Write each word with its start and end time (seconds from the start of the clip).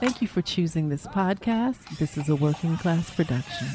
Thank 0.00 0.22
you 0.22 0.28
for 0.28 0.40
choosing 0.40 0.88
this 0.88 1.06
podcast. 1.06 1.98
This 1.98 2.16
is 2.16 2.28
a 2.28 2.36
working 2.36 2.76
class 2.78 3.10
production. 3.10 3.68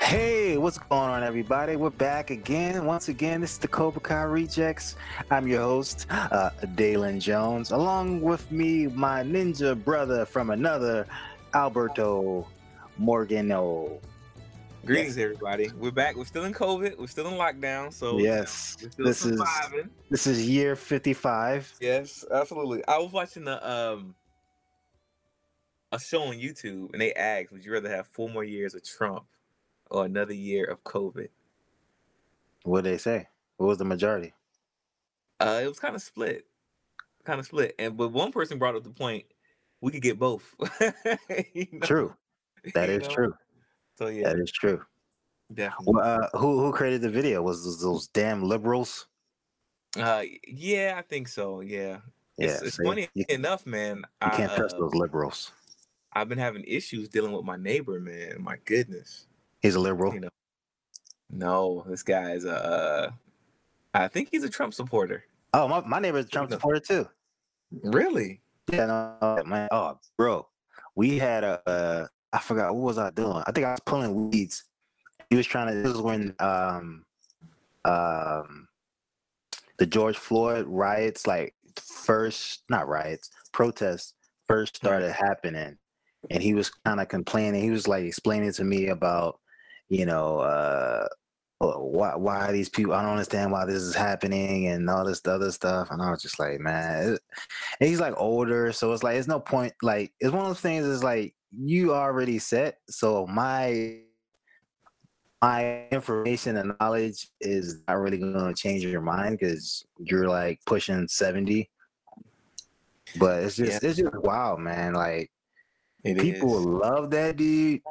Hey, 0.00 0.58
what's 0.58 0.78
going 0.78 1.08
on, 1.08 1.22
everybody? 1.22 1.76
We're 1.76 1.90
back 1.90 2.30
again. 2.30 2.84
Once 2.84 3.08
again, 3.08 3.40
this 3.40 3.52
is 3.52 3.58
the 3.58 3.68
Cobra 3.68 4.00
Kai 4.00 4.22
Rejects. 4.22 4.96
I'm 5.30 5.46
your 5.46 5.62
host, 5.62 6.06
uh, 6.10 6.50
Dalen 6.74 7.20
Jones. 7.20 7.70
Along 7.70 8.20
with 8.20 8.50
me, 8.50 8.88
my 8.88 9.22
ninja 9.22 9.82
brother 9.82 10.26
from 10.26 10.50
another, 10.50 11.06
Alberto 11.54 12.46
Morgano. 13.02 14.00
Greetings, 14.86 15.18
everybody. 15.18 15.72
We're 15.76 15.90
back. 15.90 16.14
We're 16.14 16.24
still 16.24 16.44
in 16.44 16.52
COVID. 16.52 16.98
We're 16.98 17.08
still 17.08 17.26
in 17.26 17.34
lockdown. 17.34 17.92
So 17.92 18.18
Yes, 18.18 18.76
this 18.96 19.26
is 19.26 19.42
this 20.08 20.28
is 20.28 20.48
year 20.48 20.76
55. 20.76 21.74
Yes, 21.80 22.24
absolutely. 22.32 22.86
I 22.86 22.98
was 22.98 23.10
watching 23.10 23.44
the 23.44 23.68
um 23.68 24.14
a 25.90 25.98
show 25.98 26.22
on 26.22 26.36
YouTube, 26.36 26.92
and 26.92 27.02
they 27.02 27.12
asked, 27.14 27.50
"Would 27.50 27.64
you 27.64 27.72
rather 27.72 27.90
have 27.90 28.06
four 28.06 28.30
more 28.30 28.44
years 28.44 28.72
of 28.76 28.84
Trump 28.84 29.24
or 29.90 30.04
another 30.04 30.34
year 30.34 30.64
of 30.66 30.84
COVID?" 30.84 31.28
What 32.62 32.84
did 32.84 32.94
they 32.94 32.98
say? 32.98 33.26
What 33.56 33.66
was 33.66 33.78
the 33.78 33.84
majority? 33.84 34.32
Uh, 35.40 35.60
it 35.64 35.66
was 35.66 35.80
kind 35.80 35.96
of 35.96 36.02
split, 36.02 36.46
kind 37.24 37.40
of 37.40 37.46
split. 37.46 37.74
And 37.80 37.96
but 37.96 38.12
one 38.12 38.30
person 38.30 38.58
brought 38.58 38.76
up 38.76 38.84
the 38.84 38.90
point 38.90 39.24
we 39.80 39.90
could 39.90 40.02
get 40.02 40.20
both. 40.20 40.54
You 41.54 41.66
know? 41.72 41.86
True. 41.86 42.14
That 42.74 42.88
is 42.90 43.02
know? 43.02 43.14
true. 43.14 43.34
So 43.98 44.06
yeah, 44.08 44.28
That 44.28 44.38
is 44.38 44.50
true. 44.52 44.82
definitely. 45.52 45.94
Well, 45.94 46.04
uh, 46.32 46.38
who 46.38 46.60
who 46.60 46.72
created 46.72 47.02
the 47.02 47.10
video? 47.10 47.42
Was 47.42 47.64
those, 47.64 47.80
those 47.82 48.06
damn 48.08 48.42
liberals? 48.42 49.06
Uh, 49.98 50.22
yeah, 50.48 50.94
I 50.96 51.02
think 51.02 51.28
so. 51.28 51.60
Yeah, 51.60 51.98
it's, 52.38 52.62
Yeah, 52.62 52.66
it's 52.66 52.76
see? 52.76 52.84
funny 52.84 53.08
You, 53.14 53.24
enough, 53.28 53.66
man. 53.66 53.98
you 53.98 54.04
I, 54.22 54.30
can't 54.30 54.52
trust 54.54 54.76
uh, 54.76 54.78
those 54.80 54.94
liberals. 54.94 55.52
I've 56.14 56.28
been 56.28 56.38
having 56.38 56.64
issues 56.66 57.08
dealing 57.08 57.32
with 57.32 57.44
my 57.44 57.56
neighbor, 57.56 58.00
man. 58.00 58.36
My 58.40 58.56
goodness. 58.64 59.26
He's 59.60 59.74
a 59.74 59.80
liberal. 59.80 60.14
You 60.14 60.20
know. 60.20 60.28
No, 61.30 61.84
this 61.88 62.02
guy 62.02 62.32
is 62.32 62.44
a. 62.44 62.54
Uh, 62.64 63.10
I 63.94 64.08
think 64.08 64.28
he's 64.30 64.44
a 64.44 64.48
Trump 64.50 64.72
supporter. 64.74 65.24
Oh, 65.54 65.68
my, 65.68 65.80
my 65.80 65.98
neighbor's 65.98 66.26
a 66.26 66.28
Trump 66.28 66.50
supporter 66.50 66.80
too. 66.80 67.06
Really? 67.82 68.40
Yeah, 68.72 68.86
no, 68.86 69.42
man. 69.44 69.68
Oh, 69.70 69.98
bro, 70.16 70.46
we 70.94 71.18
had 71.18 71.44
a. 71.44 71.60
Uh, 71.68 72.06
I 72.32 72.38
forgot 72.38 72.74
what 72.74 72.82
was 72.82 72.98
I 72.98 73.10
doing. 73.10 73.42
I 73.46 73.52
think 73.52 73.66
I 73.66 73.72
was 73.72 73.80
pulling 73.84 74.30
weeds. 74.30 74.64
He 75.30 75.36
was 75.36 75.46
trying 75.46 75.68
to. 75.68 75.74
This 75.74 75.92
was 75.92 76.02
when 76.02 76.34
um, 76.40 77.04
um, 77.84 78.68
the 79.78 79.86
George 79.86 80.16
Floyd 80.16 80.66
riots, 80.66 81.26
like 81.26 81.54
first, 81.76 82.62
not 82.68 82.88
riots, 82.88 83.30
protests 83.52 84.14
first 84.46 84.76
started 84.76 85.12
happening, 85.12 85.76
and 86.30 86.42
he 86.42 86.54
was 86.54 86.70
kind 86.70 87.00
of 87.00 87.08
complaining. 87.08 87.62
He 87.62 87.70
was 87.70 87.88
like 87.88 88.04
explaining 88.04 88.52
to 88.52 88.64
me 88.64 88.88
about, 88.88 89.40
you 89.88 90.06
know, 90.06 90.38
uh, 90.38 91.06
uh, 91.60 91.78
why 91.78 92.16
why 92.16 92.52
these 92.52 92.68
people. 92.68 92.92
I 92.92 93.02
don't 93.02 93.12
understand 93.12 93.52
why 93.52 93.64
this 93.66 93.82
is 93.82 93.94
happening 93.94 94.66
and 94.68 94.88
all 94.90 95.04
this 95.04 95.22
other 95.26 95.50
stuff. 95.50 95.90
And 95.90 96.02
I 96.02 96.10
was 96.10 96.22
just 96.22 96.38
like, 96.38 96.60
man, 96.60 97.18
and 97.80 97.88
he's 97.88 98.00
like 98.00 98.14
older, 98.16 98.72
so 98.72 98.92
it's 98.92 99.02
like 99.02 99.16
it's 99.16 99.28
no 99.28 99.40
point. 99.40 99.72
Like 99.82 100.12
it's 100.18 100.32
one 100.32 100.42
of 100.42 100.48
those 100.48 100.60
things. 100.60 100.84
Is 100.84 101.04
like 101.04 101.34
you 101.56 101.94
already 101.94 102.38
set. 102.38 102.78
So 102.88 103.26
my 103.26 104.00
my 105.42 105.88
information 105.90 106.56
and 106.56 106.72
knowledge 106.80 107.28
is 107.40 107.82
not 107.88 107.94
really 107.94 108.18
going 108.18 108.32
to 108.32 108.54
change 108.54 108.84
your 108.84 109.00
mind 109.00 109.38
because 109.38 109.84
you're 109.98 110.28
like 110.28 110.60
pushing 110.66 111.06
seventy. 111.08 111.68
But 113.18 113.42
it's 113.42 113.56
just 113.56 113.82
it's 113.82 113.98
just 113.98 114.14
wow, 114.14 114.56
man. 114.56 114.94
Like 114.94 115.30
It 116.04 116.18
people 116.18 116.58
is. 116.58 116.64
love 116.64 117.10
that 117.10 117.36
dude. 117.36 117.82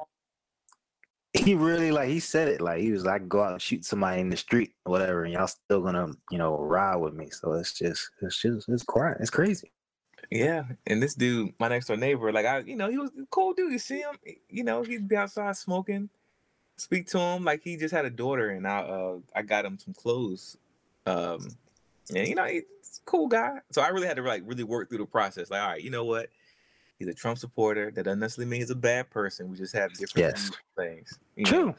He 1.34 1.56
really 1.56 1.92
like 1.92 2.10
he 2.10 2.20
said 2.20 2.50
it 2.50 2.60
like 2.60 2.82
he 2.82 2.92
was 2.92 3.06
like 3.06 3.30
go 3.30 3.42
out 3.42 3.54
and 3.54 3.62
shoot 3.62 3.86
somebody 3.86 4.20
in 4.20 4.30
the 4.30 4.36
street 4.38 4.74
whatever, 4.84 5.24
and 5.24 5.34
y'all 5.34 5.48
still 5.48 5.82
gonna 5.82 6.08
you 6.30 6.38
know 6.38 6.58
ride 6.58 6.98
with 6.98 7.14
me. 7.14 7.30
So 7.30 7.54
it's 7.54 7.74
just 7.74 8.10
it's 8.22 8.42
just 8.42 8.68
it's 8.68 8.84
crazy. 8.84 9.18
It's 9.20 9.30
crazy. 9.30 9.72
Yeah, 10.30 10.64
and 10.88 11.02
this 11.02 11.16
dude, 11.16 11.54
my 11.60 11.68
next 11.68 11.88
door 11.88 11.98
neighbor, 11.98 12.32
like 12.32 12.46
I, 12.46 12.60
you 12.60 12.76
know, 12.76 12.90
he 12.90 12.98
was 12.98 13.10
a 13.10 13.26
cool 13.30 13.54
dude. 13.54 13.72
You 13.72 13.80
see 13.80 14.00
him, 14.00 14.16
you 14.50 14.64
know, 14.64 14.84
he'd 14.84 15.08
be 15.08 15.16
outside 15.16 15.56
smoking. 15.58 16.10
Speak 16.78 17.08
to 17.08 17.20
him 17.20 17.44
like 17.44 17.62
he 17.64 17.78
just 17.78 17.94
had 17.94 18.06
a 18.06 18.10
daughter, 18.10 18.50
and 18.50 18.68
I, 18.68 18.80
uh, 18.80 19.18
I 19.36 19.42
got 19.42 19.66
him 19.66 19.78
some 19.78 19.94
clothes. 19.94 20.58
Um, 21.06 21.50
and 22.16 22.28
you 22.28 22.36
know, 22.36 22.46
he's 22.46 22.64
a 22.64 23.06
cool 23.06 23.28
guy. 23.28 23.60
So 23.72 23.82
I 23.82 23.90
really 23.90 24.08
had 24.08 24.18
to 24.18 24.24
like 24.24 24.44
really 24.46 24.64
work 24.64 24.90
through 24.90 25.00
the 25.00 25.06
process. 25.06 25.50
Like, 25.50 25.62
all 25.62 25.70
right, 25.70 25.82
you 25.82 25.90
know 25.90 26.06
what? 26.06 26.30
He's 26.98 27.08
a 27.08 27.14
Trump 27.14 27.40
supporter. 27.40 27.92
That 27.92 28.04
doesn't 28.04 28.20
necessarily 28.20 28.50
mean 28.50 28.62
he's 28.62 28.70
a 28.70 28.76
bad 28.76 29.10
person. 29.10 29.50
We 29.50 29.58
just 29.58 29.74
have 29.74 29.92
different 29.94 30.36
Yes. 30.36 30.52
things. 30.78 31.20
you 31.36 31.46
know? 31.46 31.52
True. 31.52 31.76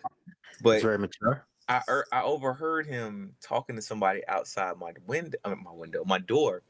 But 0.60 0.74
it's 0.74 0.82
very 0.82 0.98
mature. 0.98 1.46
I 1.68 1.80
er, 1.88 2.06
I 2.12 2.22
overheard 2.22 2.86
him 2.86 3.34
talking 3.40 3.76
to 3.76 3.82
somebody 3.82 4.26
outside 4.26 4.76
my 4.78 4.92
window, 5.06 5.38
uh, 5.44 5.54
my 5.54 5.72
window, 5.72 6.04
my 6.04 6.18
door, 6.18 6.62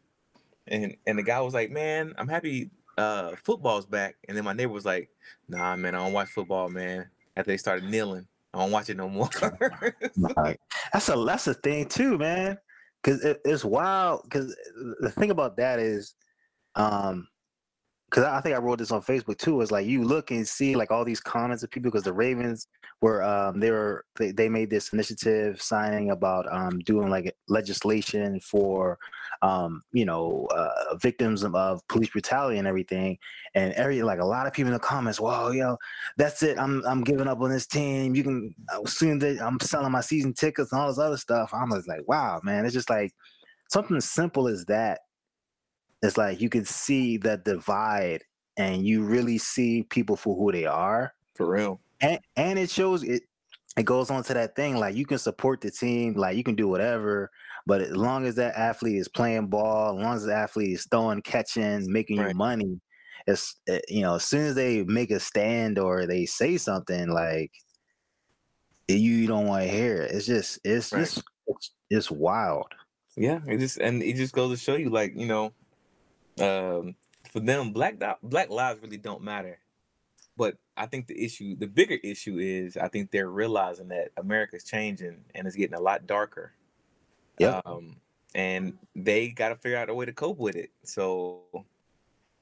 and 0.67 0.97
and 1.07 1.19
the 1.19 1.23
guy 1.23 1.41
was 1.41 1.55
like, 1.55 1.71
"Man, 1.71 2.15
I'm 2.19 2.29
happy 2.29 2.71
uh 2.99 3.33
football's 3.45 3.87
back." 3.87 4.17
And 4.29 4.37
then 4.37 4.45
my 4.45 4.53
neighbor 4.53 4.73
was 4.73 4.85
like, 4.85 5.11
"Nah, 5.49 5.77
man, 5.77 5.95
I 5.95 5.99
don't 5.99 6.13
watch 6.13 6.29
football, 6.29 6.69
man." 6.69 7.09
After 7.37 7.51
they 7.51 7.57
started 7.57 7.85
kneeling, 7.85 8.27
I 8.55 8.59
don't 8.59 8.71
watch 8.71 8.91
it 8.91 8.97
no 8.97 9.09
more. 9.09 9.31
That's 10.93 11.09
a 11.09 11.17
that's 11.25 11.47
a 11.47 11.55
thing 11.55 11.89
too, 11.89 12.19
man. 12.19 12.59
Because 13.03 13.25
it, 13.25 13.41
it's 13.45 13.65
wild. 13.65 14.23
Because 14.25 14.55
the 15.01 15.11
thing 15.11 15.31
about 15.31 15.57
that 15.57 15.79
is, 15.79 16.15
um, 16.75 17.27
because 18.13 18.29
I 18.29 18.43
think 18.43 18.55
I 18.55 18.59
wrote 18.59 18.79
this 18.79 18.91
on 18.91 19.01
Facebook 19.01 19.39
too. 19.39 19.63
Is 19.63 19.73
like 19.73 19.87
you 19.87 20.05
look 20.05 20.31
and 20.31 20.47
see 20.47 20.77
like 20.77 20.91
all 20.91 21.05
these 21.05 21.21
comments 21.21 21.63
of 21.63 21.71
people 21.71 21.91
because 21.91 22.05
the 22.05 22.13
Ravens 22.13 22.67
were 23.01 23.23
um 23.23 23.59
they 23.59 23.71
were 23.71 24.05
they, 24.19 24.33
they 24.33 24.51
made 24.51 24.69
this 24.69 24.93
initiative 24.93 25.63
signing 25.63 26.11
about 26.11 26.47
um 26.53 26.79
doing 26.81 27.09
like 27.09 27.35
legislation 27.49 28.39
for 28.41 28.99
um 29.41 29.81
you 29.93 30.05
know 30.05 30.47
uh, 30.55 30.95
victims 30.97 31.43
of, 31.43 31.81
police 31.89 32.11
brutality 32.11 32.59
and 32.59 32.69
everything. 32.69 33.17
And 33.55 33.73
every 33.75 34.03
like 34.03 34.21
a 34.21 34.27
lot 34.27 34.47
of 34.47 34.53
people 34.53 34.69
in 34.69 34.75
the 34.75 34.79
comments 34.79 35.19
well 35.19 35.55
yo 35.55 35.79
that's 36.19 36.43
it. 36.43 36.59
I'm 36.59 36.85
i'm 36.85 37.03
giving 37.05 37.29
up 37.29 37.41
on 37.41 37.51
this 37.51 37.67
team. 37.67 38.15
You 38.15 38.25
can 38.25 38.55
as 38.85 38.93
soon 38.93 39.23
as 39.23 39.41
i'm 39.41 39.59
selling 39.61 39.91
my 39.91 40.03
season 40.03 40.35
tickets 40.35 40.71
and 40.71 40.83
all 40.83 40.89
this 40.89 40.99
other 40.99 41.17
stuff. 41.17 41.51
I'm 41.55 41.71
just 41.71 41.89
like 41.89 42.07
wow 42.07 42.41
man. 42.45 42.67
It's 42.67 42.75
just 42.75 42.91
like 42.91 43.13
something 43.71 43.97
as 43.97 44.05
simple 44.05 44.49
as 44.49 44.67
that 44.67 45.01
it's 46.03 46.17
like 46.17 46.41
you 46.41 46.49
can 46.49 46.65
see 46.65 47.17
the 47.17 47.37
divide 47.39 48.25
and 48.57 48.87
you 48.87 49.05
really 49.05 49.39
see 49.39 49.85
people 49.85 50.17
for 50.17 50.37
who 50.37 50.53
they 50.53 50.67
are 50.67 51.15
For 51.35 51.47
real. 51.47 51.81
and 52.01 52.21
and 52.37 52.59
it 52.59 52.71
shows 52.71 53.03
it 53.03 53.25
it 53.77 53.85
goes 53.85 54.11
on 54.11 54.23
to 54.25 54.35
that 54.35 54.55
thing 54.57 54.77
like 54.77 54.95
you 54.97 55.07
can 55.07 55.19
support 55.19 55.61
the 55.61 55.71
team 55.71 56.15
like 56.15 56.37
you 56.37 56.45
can 56.45 56.55
do 56.55 56.69
whatever 56.69 57.31
but 57.67 57.81
as 57.81 57.97
long 57.97 58.27
as 58.27 58.35
that 58.37 58.55
athlete 58.57 58.97
is 58.97 59.09
playing 59.09 59.49
ball 59.49 59.99
as 59.99 60.03
long 60.05 60.15
as 60.17 60.25
the 60.25 60.35
athlete 60.35 60.73
is 60.73 60.87
throwing 60.91 61.23
catching 61.23 61.91
making 61.91 62.19
you 62.19 62.31
money 62.31 62.81
it's 63.27 63.61
uh, 63.71 63.79
you 63.89 64.03
know 64.03 64.17
as 64.17 64.25
soon 64.25 64.43
as 64.47 64.55
they 64.55 64.83
make 64.85 65.11
a 65.11 65.21
stand 65.21 65.79
or 65.79 66.07
they 66.07 66.27
say 66.27 66.57
something 66.57 67.09
like 67.09 67.53
you 68.89 69.27
don't 69.27 69.47
want 69.47 69.63
to 69.65 69.71
hear 69.71 70.03
it 70.03 70.11
it's 70.11 70.27
just 70.27 70.59
it's 70.65 70.93
Right. 70.93 71.11
just 71.11 71.23
it's, 71.47 71.75
it's 71.91 72.11
wild 72.11 72.73
Yeah, 73.17 73.41
it 73.47 73.59
just 73.59 73.79
and 73.79 74.03
it 74.03 74.17
just 74.17 74.33
goes 74.35 74.51
to 74.59 74.63
show 74.63 74.77
you, 74.77 74.89
like 74.91 75.13
you 75.15 75.27
know, 75.27 75.53
um, 76.41 76.95
for 77.31 77.41
them, 77.41 77.73
black 77.73 77.97
black 78.23 78.51
lives 78.51 78.81
really 78.83 78.97
don't 78.97 79.23
matter. 79.23 79.59
But 80.37 80.57
I 80.77 80.87
think 80.87 81.07
the 81.07 81.25
issue, 81.25 81.57
the 81.57 81.67
bigger 81.67 81.99
issue, 82.03 82.39
is 82.39 82.77
I 82.77 82.89
think 82.89 83.11
they're 83.11 83.29
realizing 83.29 83.89
that 83.89 84.11
America's 84.17 84.65
changing 84.65 85.25
and 85.35 85.47
it's 85.47 85.57
getting 85.57 85.77
a 85.77 85.81
lot 85.81 86.07
darker. 86.07 86.53
Yeah. 87.39 87.61
Um, 87.67 87.97
and 88.35 88.79
they 88.97 89.29
got 89.29 89.51
to 89.51 89.57
figure 89.57 89.77
out 89.77 89.91
a 89.91 89.95
way 89.95 90.07
to 90.07 90.13
cope 90.13 90.39
with 90.39 90.57
it. 90.57 90.71
So, 90.85 91.43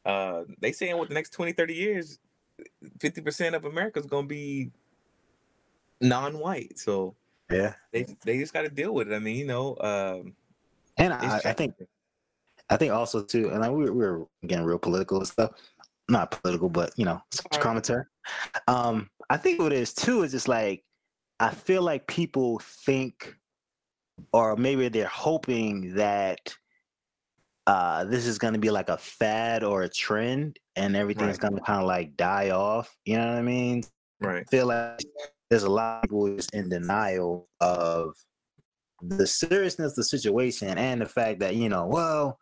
uh, 0.04 0.44
they 0.60 0.70
saying 0.70 0.96
with 0.98 1.08
the 1.08 1.14
next 1.14 1.30
20, 1.30 1.52
30 1.52 1.74
years, 1.74 2.18
fifty 3.00 3.20
percent 3.20 3.54
of 3.54 3.64
America 3.64 3.98
is 3.98 4.06
gonna 4.06 4.26
be 4.26 4.70
non-white. 6.00 6.78
So 6.78 7.14
yeah 7.50 7.74
they 7.90 8.06
they 8.24 8.38
just 8.38 8.52
got 8.52 8.62
to 8.62 8.68
deal 8.68 8.94
with 8.94 9.10
it. 9.10 9.14
I 9.14 9.18
mean, 9.18 9.36
you 9.36 9.46
know, 9.46 9.76
um, 9.80 10.34
and 10.96 11.12
I, 11.12 11.40
I 11.44 11.52
think. 11.52 11.74
I 12.70 12.76
think 12.76 12.92
also 12.92 13.22
too, 13.22 13.50
and 13.50 13.60
like 13.60 13.70
we're 13.72 13.92
we're 13.92 14.24
getting 14.46 14.64
real 14.64 14.78
political 14.78 15.18
and 15.18 15.26
stuff. 15.26 15.50
Not 16.08 16.30
political, 16.30 16.68
but 16.68 16.92
you 16.96 17.04
know, 17.04 17.20
Alright. 17.52 17.60
commentary. 17.60 18.04
Um, 18.66 19.10
I 19.28 19.36
think 19.36 19.60
what 19.60 19.72
it 19.72 19.78
is 19.78 19.92
too 19.92 20.22
is 20.22 20.32
just 20.32 20.48
like 20.48 20.84
I 21.38 21.50
feel 21.50 21.82
like 21.82 22.06
people 22.06 22.60
think, 22.60 23.34
or 24.32 24.56
maybe 24.56 24.88
they're 24.88 25.06
hoping 25.06 25.94
that 25.94 26.54
uh 27.66 28.04
this 28.04 28.26
is 28.26 28.38
going 28.38 28.54
to 28.54 28.60
be 28.60 28.70
like 28.70 28.88
a 28.88 28.96
fad 28.96 29.62
or 29.64 29.82
a 29.82 29.88
trend, 29.88 30.58
and 30.76 30.96
everything's 30.96 31.32
Right. 31.32 31.40
going 31.40 31.56
to 31.56 31.60
kind 31.62 31.80
of 31.80 31.86
like 31.86 32.16
die 32.16 32.50
off. 32.50 32.96
You 33.04 33.18
know 33.18 33.26
what 33.26 33.36
I 33.36 33.42
mean? 33.42 33.82
Right. 34.20 34.48
feel 34.50 34.66
like 34.66 35.00
there's 35.48 35.62
a 35.62 35.70
lot 35.70 35.98
of 35.98 36.02
people 36.02 36.36
just 36.36 36.54
in 36.54 36.68
denial 36.68 37.48
of 37.60 38.14
the 39.02 39.26
seriousness 39.26 39.92
of 39.92 39.96
the 39.96 40.04
situation 40.04 40.76
and 40.76 41.00
the 41.00 41.06
fact 41.06 41.40
that 41.40 41.56
you 41.56 41.68
know, 41.68 41.86
well, 41.86 42.38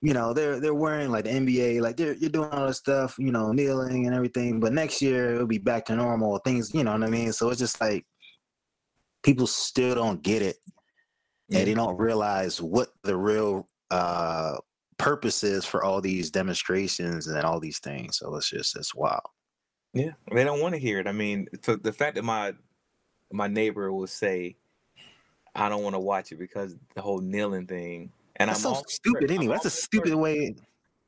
you 0.00 0.14
know, 0.14 0.32
they're 0.32 0.60
they're 0.60 0.74
wearing 0.74 1.10
like 1.10 1.24
the 1.24 1.30
NBA, 1.30 1.80
like 1.80 1.96
they're 1.96 2.14
you're 2.14 2.30
doing 2.30 2.50
all 2.50 2.66
this 2.68 2.78
stuff, 2.78 3.16
you 3.18 3.32
know, 3.32 3.52
kneeling 3.52 4.06
and 4.06 4.14
everything, 4.14 4.60
but 4.60 4.72
next 4.72 5.02
year 5.02 5.34
it'll 5.34 5.46
be 5.46 5.58
back 5.58 5.84
to 5.86 5.96
normal. 5.96 6.38
Things, 6.38 6.72
you 6.72 6.84
know 6.84 6.92
what 6.92 7.02
I 7.02 7.08
mean? 7.08 7.32
So 7.32 7.50
it's 7.50 7.58
just 7.58 7.80
like 7.80 8.04
people 9.22 9.46
still 9.46 9.94
don't 9.96 10.22
get 10.22 10.42
it, 10.42 10.56
Yeah. 11.48 11.58
and 11.60 11.68
they 11.68 11.74
don't 11.74 11.96
realize 11.96 12.62
what 12.62 12.90
the 13.02 13.16
real 13.16 13.68
uh 13.90 14.56
purpose 14.98 15.42
is 15.44 15.64
for 15.64 15.82
all 15.84 16.00
these 16.00 16.30
demonstrations 16.30 17.26
and 17.26 17.42
all 17.44 17.58
these 17.60 17.78
things. 17.78 18.18
So 18.18 18.34
it's 18.36 18.50
just 18.50 18.76
it's 18.76 18.94
wild. 18.94 19.22
Yeah, 19.94 20.12
they 20.32 20.44
don't 20.44 20.60
want 20.60 20.74
to 20.74 20.80
hear 20.80 21.00
it. 21.00 21.06
I 21.08 21.12
mean, 21.12 21.48
the 21.64 21.92
fact 21.92 22.14
that 22.16 22.24
my 22.24 22.54
my 23.32 23.48
neighbor 23.48 23.92
will 23.92 24.06
say, 24.06 24.56
"I 25.54 25.68
don't 25.68 25.82
want 25.82 25.94
to 25.94 26.00
watch 26.00 26.30
it 26.30 26.38
because 26.38 26.76
the 26.94 27.00
whole 27.02 27.20
kneeling 27.20 27.66
thing," 27.66 28.12
and 28.38 28.48
That's 28.50 28.64
I'm 28.64 28.74
so 28.76 28.82
stupid 28.88 29.22
certain- 29.22 29.30
I'm 29.30 29.36
anyway. 29.40 29.54
That's 29.54 29.64
a 29.66 29.70
stupid 29.70 30.08
certain- 30.08 30.20
way. 30.20 30.56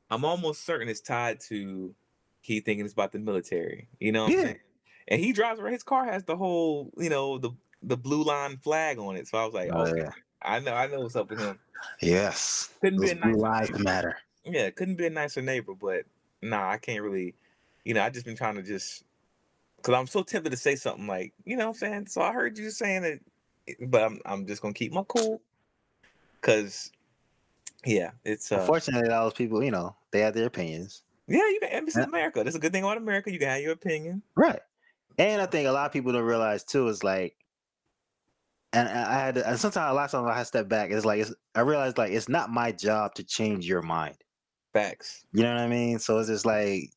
I'm 0.09 0.25
almost 0.25 0.65
certain 0.65 0.89
it's 0.89 0.99
tied 1.01 1.39
to 1.49 1.93
he 2.41 2.59
thinking 2.59 2.83
it's 2.85 2.93
about 2.93 3.11
the 3.11 3.19
military. 3.19 3.87
You 3.99 4.11
know 4.11 4.23
what 4.23 4.31
Yeah. 4.31 4.37
I'm 4.39 4.45
saying? 4.45 4.59
And 5.07 5.19
he 5.21 5.31
drives 5.31 5.59
around. 5.59 5.73
His 5.73 5.83
car 5.83 6.05
has 6.05 6.23
the 6.23 6.35
whole, 6.35 6.91
you 6.97 7.09
know, 7.09 7.37
the 7.37 7.51
the 7.83 7.97
blue 7.97 8.23
line 8.23 8.57
flag 8.57 8.99
on 8.99 9.15
it. 9.15 9.27
So 9.27 9.37
I 9.37 9.45
was 9.45 9.53
like, 9.53 9.69
Oh, 9.73 9.81
okay, 9.87 10.01
yeah. 10.01 10.11
I 10.41 10.59
know, 10.59 10.73
I 10.73 10.87
know 10.87 10.99
what's 11.01 11.15
up 11.15 11.29
with 11.29 11.39
him. 11.39 11.57
Yes. 12.01 12.71
Couldn't 12.81 12.99
be 13.01 13.07
Those 13.07 13.15
a 13.17 13.21
blue 13.21 13.31
nicer 13.31 13.39
lives 13.41 13.69
neighbor. 13.71 13.83
matter. 13.83 14.17
Yeah, 14.43 14.69
couldn't 14.71 14.95
be 14.95 15.05
a 15.07 15.09
nicer 15.09 15.41
neighbor, 15.41 15.73
but 15.73 16.03
nah, 16.41 16.69
I 16.69 16.77
can't 16.77 17.01
really. 17.03 17.33
You 17.85 17.93
know, 17.95 18.01
I 18.03 18.09
just 18.09 18.25
been 18.25 18.35
trying 18.35 18.55
to 18.55 18.63
just 18.63 19.03
because 19.77 19.95
I'm 19.95 20.07
so 20.07 20.21
tempted 20.23 20.49
to 20.51 20.57
say 20.57 20.75
something 20.75 21.07
like, 21.07 21.33
you 21.45 21.55
know, 21.55 21.67
what 21.69 21.75
I'm 21.77 21.79
saying. 21.79 22.07
So 22.07 22.21
I 22.21 22.31
heard 22.33 22.57
you 22.57 22.69
saying 22.69 23.03
it, 23.03 23.89
but 23.89 24.03
I'm 24.03 24.19
I'm 24.25 24.45
just 24.45 24.61
gonna 24.61 24.73
keep 24.73 24.91
my 24.93 25.03
cool. 25.07 25.41
Cause, 26.41 26.91
yeah, 27.85 28.11
it's 28.23 28.51
uh, 28.51 28.59
Unfortunately, 28.59 29.07
those 29.09 29.33
people, 29.33 29.63
you 29.63 29.71
know, 29.71 29.95
they 30.11 30.19
have 30.19 30.33
their 30.33 30.45
opinions. 30.47 31.01
yeah, 31.27 31.39
you 31.49 31.59
can. 31.61 31.85
This 31.85 31.95
is 31.97 32.05
America. 32.05 32.43
That's 32.43 32.55
a 32.55 32.59
good 32.59 32.71
thing 32.71 32.83
about 32.83 32.97
America. 32.97 33.31
You 33.31 33.39
can 33.39 33.47
have 33.49 33.61
your 33.61 33.73
opinion. 33.73 34.21
Right. 34.35 34.59
And 35.17 35.41
I 35.41 35.45
think 35.45 35.67
a 35.67 35.71
lot 35.71 35.85
of 35.85 35.91
people 35.91 36.11
don't 36.13 36.23
realize 36.23 36.63
too 36.63 36.87
is 36.87 37.03
like, 37.03 37.35
and 38.73 38.87
I 38.87 39.19
had, 39.19 39.35
to, 39.35 39.47
and 39.49 39.59
sometimes 39.59 39.91
a 39.91 39.93
lot 39.93 40.05
of 40.05 40.11
times 40.11 40.27
I 40.29 40.33
had 40.33 40.39
to 40.41 40.45
step 40.45 40.69
back. 40.69 40.91
It's 40.91 41.05
like, 41.05 41.19
it's, 41.19 41.33
I 41.55 41.61
realized 41.61 41.97
like 41.97 42.11
it's 42.11 42.29
not 42.29 42.49
my 42.49 42.71
job 42.71 43.13
to 43.15 43.23
change 43.23 43.67
your 43.67 43.81
mind. 43.81 44.15
Facts. 44.73 45.25
You 45.33 45.43
know 45.43 45.53
what 45.53 45.61
I 45.61 45.67
mean? 45.67 45.99
So 45.99 46.17
it's 46.19 46.29
just 46.29 46.45
like 46.45 46.91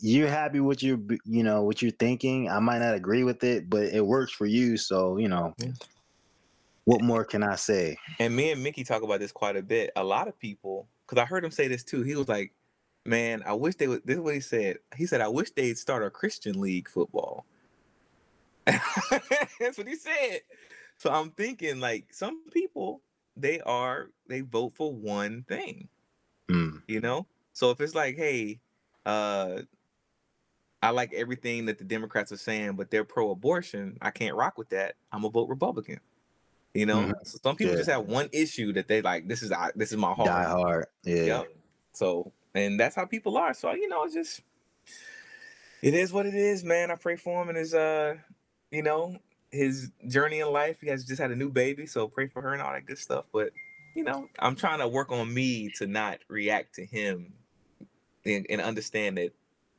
you're 0.00 0.28
happy 0.28 0.60
with 0.60 0.82
your, 0.82 0.98
you 1.24 1.42
know, 1.42 1.62
what 1.62 1.80
you're 1.80 1.90
thinking. 1.92 2.50
I 2.50 2.58
might 2.58 2.80
not 2.80 2.94
agree 2.94 3.24
with 3.24 3.42
it, 3.44 3.70
but 3.70 3.84
it 3.84 4.04
works 4.04 4.32
for 4.32 4.44
you. 4.44 4.76
So 4.76 5.16
you 5.16 5.28
know, 5.28 5.54
Yeah. 5.58 5.70
What 6.86 7.02
more 7.02 7.24
can 7.24 7.42
I 7.42 7.56
say? 7.56 7.98
And 8.20 8.34
me 8.34 8.52
and 8.52 8.62
Mickey 8.62 8.84
talk 8.84 9.02
about 9.02 9.20
this 9.20 9.32
quite 9.32 9.56
a 9.56 9.62
bit. 9.62 9.90
A 9.96 10.04
lot 10.04 10.28
of 10.28 10.38
people, 10.38 10.88
because 11.06 11.20
I 11.20 11.26
heard 11.26 11.44
him 11.44 11.50
say 11.50 11.68
this 11.68 11.84
too. 11.84 12.02
He 12.02 12.14
was 12.16 12.28
like, 12.28 12.52
"Man, 13.04 13.42
I 13.44 13.54
wish 13.54 13.74
they 13.76 13.88
would." 13.88 14.06
This 14.06 14.16
is 14.16 14.22
what 14.22 14.34
he 14.34 14.40
said. 14.40 14.78
He 14.96 15.06
said, 15.06 15.20
"I 15.20 15.28
wish 15.28 15.50
they'd 15.50 15.76
start 15.78 16.04
a 16.04 16.10
Christian 16.10 16.60
league 16.60 16.88
football." 16.88 17.44
That's 18.66 19.78
what 19.78 19.88
he 19.88 19.96
said. 19.96 20.40
So 20.98 21.10
I'm 21.10 21.30
thinking, 21.32 21.80
like, 21.80 22.12
some 22.12 22.48
people 22.50 23.02
they 23.36 23.60
are 23.62 24.10
they 24.28 24.40
vote 24.40 24.72
for 24.76 24.92
one 24.94 25.44
thing, 25.48 25.88
Mm, 26.50 26.82
you 26.88 27.00
know. 27.00 27.26
So 27.52 27.70
if 27.70 27.80
it's 27.80 27.94
like, 27.94 28.16
hey, 28.16 28.60
uh, 29.06 29.62
I 30.82 30.90
like 30.90 31.12
everything 31.14 31.66
that 31.66 31.78
the 31.78 31.84
Democrats 31.84 32.32
are 32.32 32.36
saying, 32.36 32.74
but 32.76 32.90
they're 32.90 33.04
pro-abortion, 33.04 33.98
I 34.02 34.10
can't 34.10 34.36
rock 34.36 34.58
with 34.58 34.68
that. 34.70 34.94
I'm 35.12 35.22
gonna 35.22 35.32
vote 35.32 35.48
Republican. 35.48 36.00
You 36.76 36.86
know, 36.86 36.96
Mhm. 36.98 37.12
so 37.26 37.38
some 37.42 37.56
people 37.56 37.72
Yeah. 37.72 37.78
just 37.78 37.90
have 37.90 38.06
one 38.06 38.28
issue 38.32 38.72
that 38.74 38.86
they 38.88 39.00
like. 39.02 39.26
This 39.28 39.42
is 39.42 39.50
I- 39.52 39.72
this 39.74 39.90
is 39.92 39.98
my 39.98 40.12
heart. 40.12 40.26
Die 40.28 40.44
hard. 40.44 40.86
Yeah. 41.04 41.22
Yep. 41.24 41.46
So, 41.92 42.32
and 42.54 42.78
that's 42.78 42.94
how 42.94 43.06
people 43.06 43.36
are. 43.38 43.54
So, 43.54 43.72
you 43.72 43.88
know, 43.88 44.04
it's 44.04 44.14
just 44.14 44.42
it 45.82 45.94
is 45.94 46.12
what 46.12 46.26
it 46.26 46.34
is, 46.34 46.64
man. 46.64 46.90
I 46.90 46.96
pray 46.96 47.16
for 47.16 47.42
him 47.42 47.48
and 47.48 47.58
his 47.58 47.74
uh, 47.74 48.16
you 48.70 48.82
know, 48.82 49.16
his 49.50 49.90
journey 50.08 50.40
in 50.40 50.50
life. 50.52 50.80
He 50.80 50.88
has 50.88 51.04
just 51.04 51.20
had 51.20 51.30
a 51.30 51.36
new 51.36 51.50
baby, 51.50 51.86
so 51.86 52.08
pray 52.08 52.26
for 52.28 52.42
her 52.42 52.52
and 52.52 52.60
all 52.62 52.72
that 52.72 52.84
good 52.86 52.98
stuff. 52.98 53.26
But 53.32 53.52
you 53.94 54.04
know, 54.04 54.28
I'm 54.38 54.56
trying 54.56 54.80
to 54.80 54.88
work 54.88 55.10
on 55.12 55.32
me 55.32 55.70
to 55.76 55.86
not 55.86 56.18
react 56.28 56.74
to 56.74 56.84
him 56.84 57.32
and, 58.26 58.44
and 58.50 58.60
understand 58.60 59.16
that 59.16 59.32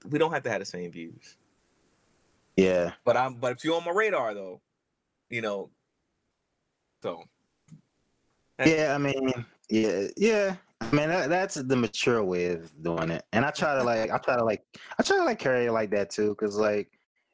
we 0.09 0.17
don't 0.17 0.31
have 0.31 0.43
to 0.43 0.49
have 0.49 0.59
the 0.61 0.65
same 0.65 0.91
views. 0.91 1.35
Yeah. 2.55 2.93
But 3.05 3.17
I'm 3.17 3.35
but 3.35 3.51
if 3.51 3.63
you're 3.63 3.75
on 3.75 3.85
my 3.85 3.91
radar 3.91 4.33
though, 4.33 4.61
you 5.29 5.41
know, 5.41 5.69
so 7.01 7.23
Yeah, 8.65 8.95
I 8.95 8.97
mean, 8.97 9.45
yeah, 9.69 10.07
yeah. 10.17 10.55
I 10.81 10.95
mean, 10.95 11.09
that, 11.09 11.29
that's 11.29 11.55
the 11.55 11.75
mature 11.75 12.23
way 12.23 12.53
of 12.53 12.71
doing 12.81 13.11
it. 13.11 13.23
And 13.33 13.45
I 13.45 13.51
try 13.51 13.75
to 13.75 13.83
like, 13.83 14.11
I 14.11 14.17
try 14.17 14.35
to 14.35 14.43
like, 14.43 14.63
I 14.99 15.03
try 15.03 15.17
to 15.17 15.23
like 15.23 15.39
carry 15.39 15.65
it 15.65 15.71
like 15.71 15.91
that 15.91 16.09
too, 16.09 16.29
because 16.29 16.55
like, 16.55 16.89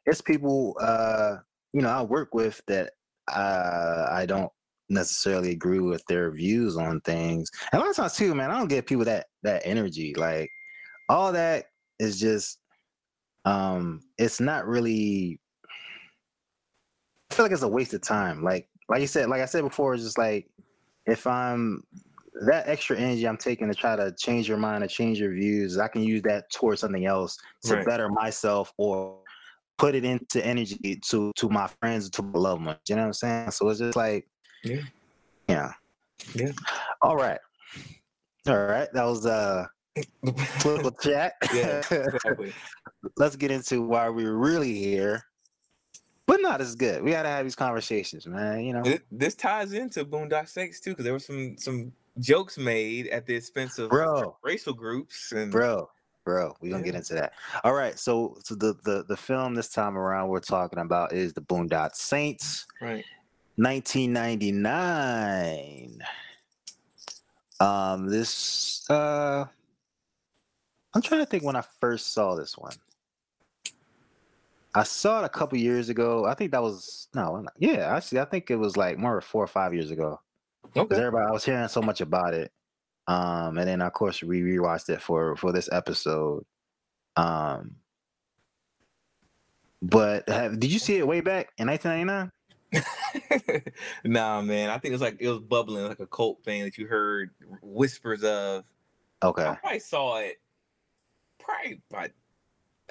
it's 0.06 0.22
people, 0.22 0.78
uh, 0.82 1.38
you 1.72 1.82
know, 1.82 1.90
I 1.90 2.02
work 2.02 2.34
with 2.34 2.62
that 2.68 2.92
uh, 3.34 4.08
I 4.12 4.26
don't 4.26 4.52
necessarily 4.90 5.52
agree 5.52 5.80
with 5.80 6.04
their 6.08 6.32
views 6.32 6.76
on 6.78 7.00
things. 7.02 7.50
And 7.72 7.80
a 7.80 7.84
lot 7.84 7.90
of 7.90 7.96
times 7.96 8.16
too, 8.16 8.36
man, 8.36 8.52
I 8.52 8.58
don't 8.58 8.68
give 8.68 8.86
people 8.86 9.06
that 9.06 9.28
that 9.44 9.62
energy. 9.66 10.14
Like, 10.16 10.50
all 11.10 11.32
that 11.32 11.66
is 12.00 12.20
just, 12.20 12.60
um, 13.46 14.02
it's 14.18 14.40
not 14.40 14.68
really. 14.68 15.40
I 17.32 17.36
feel 17.36 17.46
like 17.46 17.52
it's 17.54 17.64
a 17.64 17.68
waste 17.68 17.94
of 17.94 18.02
time. 18.02 18.44
Like, 18.44 18.68
like 18.90 19.02
you 19.02 19.08
said, 19.08 19.30
like 19.30 19.42
I 19.42 19.46
said 19.46 19.64
before, 19.64 19.94
it's 19.94 20.04
just 20.04 20.18
like 20.18 20.48
if 21.06 21.26
I'm 21.28 21.84
that 22.48 22.68
extra 22.68 22.98
energy 22.98 23.28
I'm 23.28 23.38
taking 23.38 23.68
to 23.68 23.76
try 23.76 23.96
to 23.96 24.14
change 24.18 24.48
your 24.50 24.58
mind 24.58 24.84
or 24.84 24.88
change 24.88 25.20
your 25.20 25.32
views, 25.34 25.78
I 25.78 25.88
can 25.88 26.04
use 26.04 26.22
that 26.24 26.50
towards 26.52 26.82
something 26.82 27.06
else 27.06 27.38
to 27.64 27.76
Right. 27.76 27.86
better 27.86 28.10
myself 28.10 28.74
or 28.78 29.20
put 29.78 29.96
it 29.96 30.04
into 30.06 30.46
energy 30.46 31.00
to 31.10 31.32
to 31.36 31.50
my 31.50 31.68
friends 31.80 32.10
to 32.12 32.22
my 32.22 32.40
loved 32.40 32.66
ones. 32.66 32.80
You 32.88 32.96
know 32.96 33.02
what 33.04 33.08
I'm 33.08 33.14
saying? 33.14 33.52
So 33.52 33.70
it's 33.70 33.80
just 33.80 33.96
like, 33.96 34.28
Yeah. 34.64 34.82
yeah, 35.48 35.72
Yeah. 36.34 36.52
All 37.02 37.16
right, 37.16 37.40
all 38.48 38.58
right. 38.66 38.88
That 38.94 39.06
was 39.06 39.26
uh 39.26 39.66
political 40.60 40.92
chat. 40.92 41.34
yeah, 41.54 41.80
exactly. 41.92 42.54
Let's 43.18 43.36
get 43.36 43.52
into 43.52 43.82
why 43.82 44.10
we're 44.10 44.34
really 44.36 44.74
here. 44.74 45.24
But 46.26 46.42
not 46.42 46.62
as 46.62 46.76
good. 46.76 47.04
We 47.04 47.12
gotta 47.12 47.30
have 47.30 47.46
these 47.46 47.56
conversations, 47.56 48.26
man. 48.26 48.62
You 48.62 48.74
know. 48.74 48.84
This, 49.12 49.36
ties 49.36 49.74
into 49.74 50.06
Boondock 50.06 50.48
Saints 50.48 50.80
too, 50.80 50.92
because 50.92 51.04
there 51.04 51.14
were 51.14 51.20
some 51.20 51.58
some 51.58 51.92
jokes 52.20 52.58
made 52.58 53.08
at 53.08 53.26
the 53.26 53.36
expense 53.36 53.80
of 53.80 53.90
Bro. 53.90 54.38
racial 54.44 54.74
groups 54.74 55.32
and 55.32 55.52
bro 55.52 55.90
bro 56.24 56.56
we're 56.62 56.70
gonna 56.70 56.84
get 56.84 56.94
into 56.96 57.16
that 57.16 57.34
all 57.64 57.74
right 57.74 57.98
so 57.98 58.38
so 58.44 58.54
the, 58.56 58.76
the 58.84 59.04
the 59.08 59.18
film 59.18 59.56
this 59.56 59.70
time 59.70 59.98
around 59.98 60.30
we're 60.30 60.40
talking 60.40 60.80
about 60.80 61.12
is 61.12 61.34
the 61.34 61.42
boondock 61.42 61.96
saints 61.96 62.68
right. 62.82 63.04
1999 63.56 66.04
um 67.60 68.08
this 68.08 68.88
uh 68.90 69.46
i'm 70.94 71.02
trying 71.02 71.22
to 71.22 71.26
think 71.26 71.44
when 71.44 71.56
i 71.56 71.64
first 71.80 72.14
saw 72.14 72.36
this 72.36 72.58
one 72.58 72.74
i 74.76 74.84
saw 74.84 75.22
it 75.22 75.26
a 75.26 75.30
couple 75.30 75.58
years 75.58 75.90
ago 75.90 76.26
i 76.26 76.34
think 76.34 76.52
that 76.52 76.62
was 76.62 77.08
no 77.14 77.46
yeah 77.60 77.96
actually 77.96 78.20
i 78.20 78.26
think 78.26 78.50
it 78.50 78.56
was 78.56 78.76
like 78.76 78.98
more 78.98 79.22
four 79.22 79.44
or 79.44 79.48
five 79.48 79.74
years 79.74 79.92
ago 79.92 80.20
because 80.74 80.98
Okay. 80.98 81.02
everybody 81.08 81.26
I 81.28 81.32
was 81.32 81.46
hearing 81.46 81.68
so 81.68 81.82
much 81.82 82.02
about 82.02 82.34
it. 82.34 82.52
Um, 83.08 83.58
and 83.58 83.68
then 83.68 83.82
of 83.82 83.94
course 83.94 84.24
we 84.24 84.42
rewatched 84.42 84.90
it 84.90 85.02
for 85.02 85.36
for 85.36 85.52
this 85.52 85.70
episode. 85.72 86.46
Um, 87.16 87.76
but 89.82 90.28
have, 90.30 90.60
did 90.60 90.72
you 90.72 90.80
see 90.80 90.98
it 90.98 91.08
way 91.08 91.22
back 91.22 91.50
in 91.58 91.68
1999? 91.68 92.32
nah, 94.06 94.42
man. 94.42 94.70
I 94.70 94.78
think 94.78 94.92
it 94.92 94.94
was 94.94 95.02
like 95.02 95.18
it 95.20 95.28
was 95.28 95.40
bubbling 95.40 95.86
like 95.86 96.00
a 96.00 96.08
cult 96.08 96.44
thing 96.44 96.64
that 96.64 96.78
you 96.78 96.88
heard 96.88 97.32
whispers 97.62 98.24
of. 98.24 98.64
Okay, 99.22 99.46
I 99.46 99.56
probably 99.56 99.80
saw 99.80 100.18
it 100.18 100.40
probably 101.40 101.82
by 101.92 102.10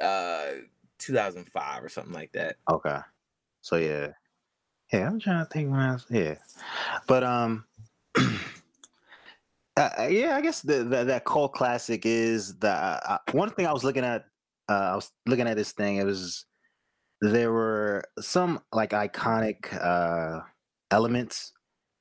uh 0.01 0.61
2005 1.03 1.85
or 1.85 1.89
something 1.89 2.15
like 2.15 2.33
that. 2.33 2.57
okay. 2.71 2.99
So 3.61 3.77
yeah, 3.77 4.09
yeah. 4.93 5.07
I'm 5.07 5.21
trying 5.21 5.45
to 5.45 5.51
think 5.51 5.71
when 5.71 5.81
I 5.81 5.93
was 5.93 6.07
yeah, 6.11 6.35
but 7.07 7.25
um. 7.25 7.65
Uh, 9.75 10.07
yeah, 10.11 10.37
I 10.37 10.43
guess 10.43 10.61
the, 10.61 10.85
the 10.85 11.05
that 11.05 11.25
cult 11.25 11.55
classic 11.55 12.05
is 12.05 12.59
the 12.59 12.69
uh, 12.69 13.17
one 13.33 13.49
thing 13.49 13.67
I 13.67 13.73
was 13.73 13.85
looking 13.85 14.05
at. 14.05 14.27
Uh, 14.69 14.91
I 14.93 14.95
was 14.95 15.11
looking 15.25 15.47
at 15.47 15.57
this 15.57 15.73
thing. 15.73 15.97
It 15.97 16.05
was 16.05 16.45
there 17.23 17.53
were 17.53 18.05
some 18.21 18.61
like 18.73 18.91
iconic 18.91 19.73
uh, 19.83 20.41
elements, 20.91 21.53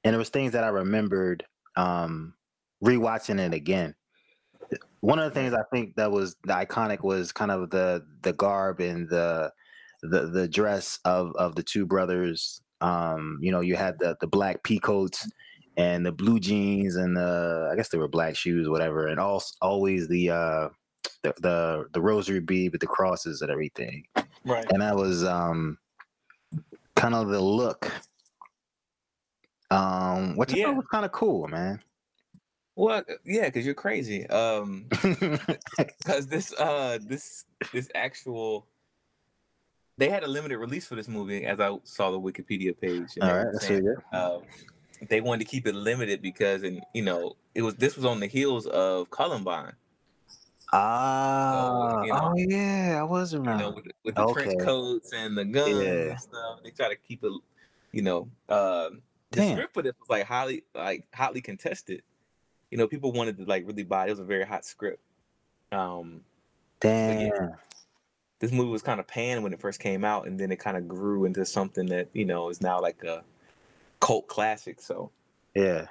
and 0.03 0.13
there 0.13 0.20
was 0.20 0.29
things 0.29 0.51
that 0.51 0.65
I 0.65 0.67
remembered 0.67 1.46
um, 1.77 2.34
rewatching 2.84 3.39
it 3.39 3.53
again. 3.53 3.96
One 5.01 5.20
of 5.20 5.25
the 5.25 5.39
things 5.39 5.53
I 5.53 5.63
think 5.74 5.96
that 5.96 6.12
was 6.12 6.36
the 6.43 6.53
iconic 6.53 7.03
was 7.03 7.31
kind 7.31 7.51
of 7.51 7.70
the 7.72 8.05
the 8.22 8.34
garb 8.34 8.79
and 8.79 9.10
the 9.10 9.51
the 10.01 10.27
the 10.27 10.48
dress 10.48 11.00
of 11.05 11.36
of 11.36 11.55
the 11.55 11.63
two 11.63 11.86
brothers. 11.86 12.62
Um, 12.81 13.38
you 13.41 13.51
know, 13.51 13.62
you 13.62 13.75
had 13.75 14.00
the 14.00 14.15
the 14.22 14.27
black 14.27 14.63
pea 14.63 14.79
coats 14.79 15.27
and 15.77 16.05
the 16.05 16.12
blue 16.12 16.39
jeans 16.39 16.96
and 16.96 17.15
the 17.17 17.70
I 17.72 17.75
guess 17.75 17.89
they 17.89 17.98
were 17.98 18.08
black 18.08 18.36
shoes, 18.36 18.70
whatever, 18.70 19.08
and 19.08 19.20
also 19.20 19.55
always 19.62 20.08
the 20.08 20.29
uh 20.29 20.70
the 21.24 21.34
the, 21.39 21.86
the 21.93 22.01
rosary 22.01 22.39
bead 22.39 22.72
with 22.72 22.81
the 22.81 22.88
crosses 22.88 23.41
and 23.41 23.51
everything. 23.51 24.05
Right. 24.46 24.65
And 24.72 24.81
that 24.81 24.96
was 24.96 25.24
um 25.24 25.77
kind 26.96 27.15
of 27.15 27.29
the 27.29 27.41
look. 27.41 27.91
Um, 29.72 30.36
which 30.36 30.53
I 30.53 30.58
Yeah. 30.58 30.65
thought 30.65 30.75
was 30.75 30.88
kind 30.91 31.05
of 31.05 31.12
cool, 31.12 31.48
man. 31.48 31.81
Well, 32.75 33.04
yeah, 33.25 33.46
because 33.46 33.66
you're 33.66 33.75
crazy. 33.75 34.28
Um, 34.28 34.86
because 35.78 36.28
this 36.28 36.54
uh 36.58 37.00
this 37.01 37.46
this 37.74 37.90
actual 37.94 38.66
they 39.98 40.10
had 40.10 40.24
a 40.24 40.28
limited 40.28 40.58
release 40.58 40.88
for 40.88 40.96
this 40.96 41.08
movie 41.08 41.46
as 41.46 41.60
I 41.60 41.78
saw 41.84 42.12
the 42.12 42.20
Wikipedia 42.20 42.80
page. 42.80 43.18
and 43.18 43.24
All 43.24 43.38
they 43.38 43.51
that's 43.51 43.70
really 43.70 43.96
um, 44.13 44.42
they 45.10 45.22
wanted 45.22 45.46
to 45.46 45.51
keep 45.51 45.68
it 45.68 45.75
limited 45.75 46.22
because 46.22 46.63
and 46.63 46.82
you 46.94 47.04
know 47.04 47.36
it 47.54 47.62
was 47.62 47.75
this 47.75 47.96
was 47.96 48.06
on 48.06 48.20
the 48.20 48.28
heels 48.28 48.66
of 48.68 49.10
Columbine. 49.10 49.74
Ah, 50.74 52.01
you 52.04 52.13
know, 52.13 52.20
oh 52.22 52.34
yeah, 52.38 52.98
I 53.00 53.04
was 53.04 53.34
You 53.34 53.42
around. 53.42 53.60
know, 53.60 53.70
with, 53.72 53.86
with 54.06 54.16
the 54.16 54.34
trench 54.34 54.54
coats 54.63 55.12
and 55.13 55.38
the 55.38 55.44
guns 55.44 55.84
Yeah. 55.84 56.12
and 56.12 56.20
stuff. 56.20 56.60
They 56.63 56.70
try 56.72 56.88
to 56.88 56.96
keep 56.96 57.24
it, 57.25 57.32
you 57.92 58.01
know. 58.01 58.30
Um, 58.48 59.01
the 59.32 59.42
Damn. 59.42 59.51
script 59.54 59.74
for 59.74 59.82
this 59.82 59.94
was 60.00 60.10
like 60.10 60.25
highly 60.25 60.63
like 60.74 61.06
hotly 61.13 61.42
contested. 61.42 62.04
You 62.72 62.78
know, 62.78 62.88
people 62.88 63.12
wanted 63.12 63.38
to 63.38 63.44
like 63.46 63.68
really 63.68 63.84
buy 63.84 64.06
it. 64.06 64.08
It 64.08 64.12
was 64.12 64.20
a 64.20 64.24
very 64.24 64.46
hot 64.46 64.66
script. 64.66 65.04
Um, 65.72 66.22
Damn. 66.80 67.54
this 68.40 68.51
movie 68.51 68.72
was 68.72 68.82
kind 68.82 69.00
of 69.00 69.08
panned 69.08 69.44
when 69.44 69.54
it 69.54 69.60
first 69.62 69.80
came 69.80 70.04
out, 70.04 70.25
and 70.25 70.40
then 70.40 70.51
it 70.51 70.58
kind 70.60 70.78
of 70.78 70.88
grew 70.88 71.25
into 71.25 71.46
something 71.46 71.86
that 71.88 72.10
you 72.13 72.25
know 72.25 72.50
is 72.50 72.62
now 72.62 72.82
like 72.82 73.04
a 73.04 73.24
cult 74.00 74.28
classic. 74.28 74.82
So 74.82 75.12
Yeah. 75.54 75.88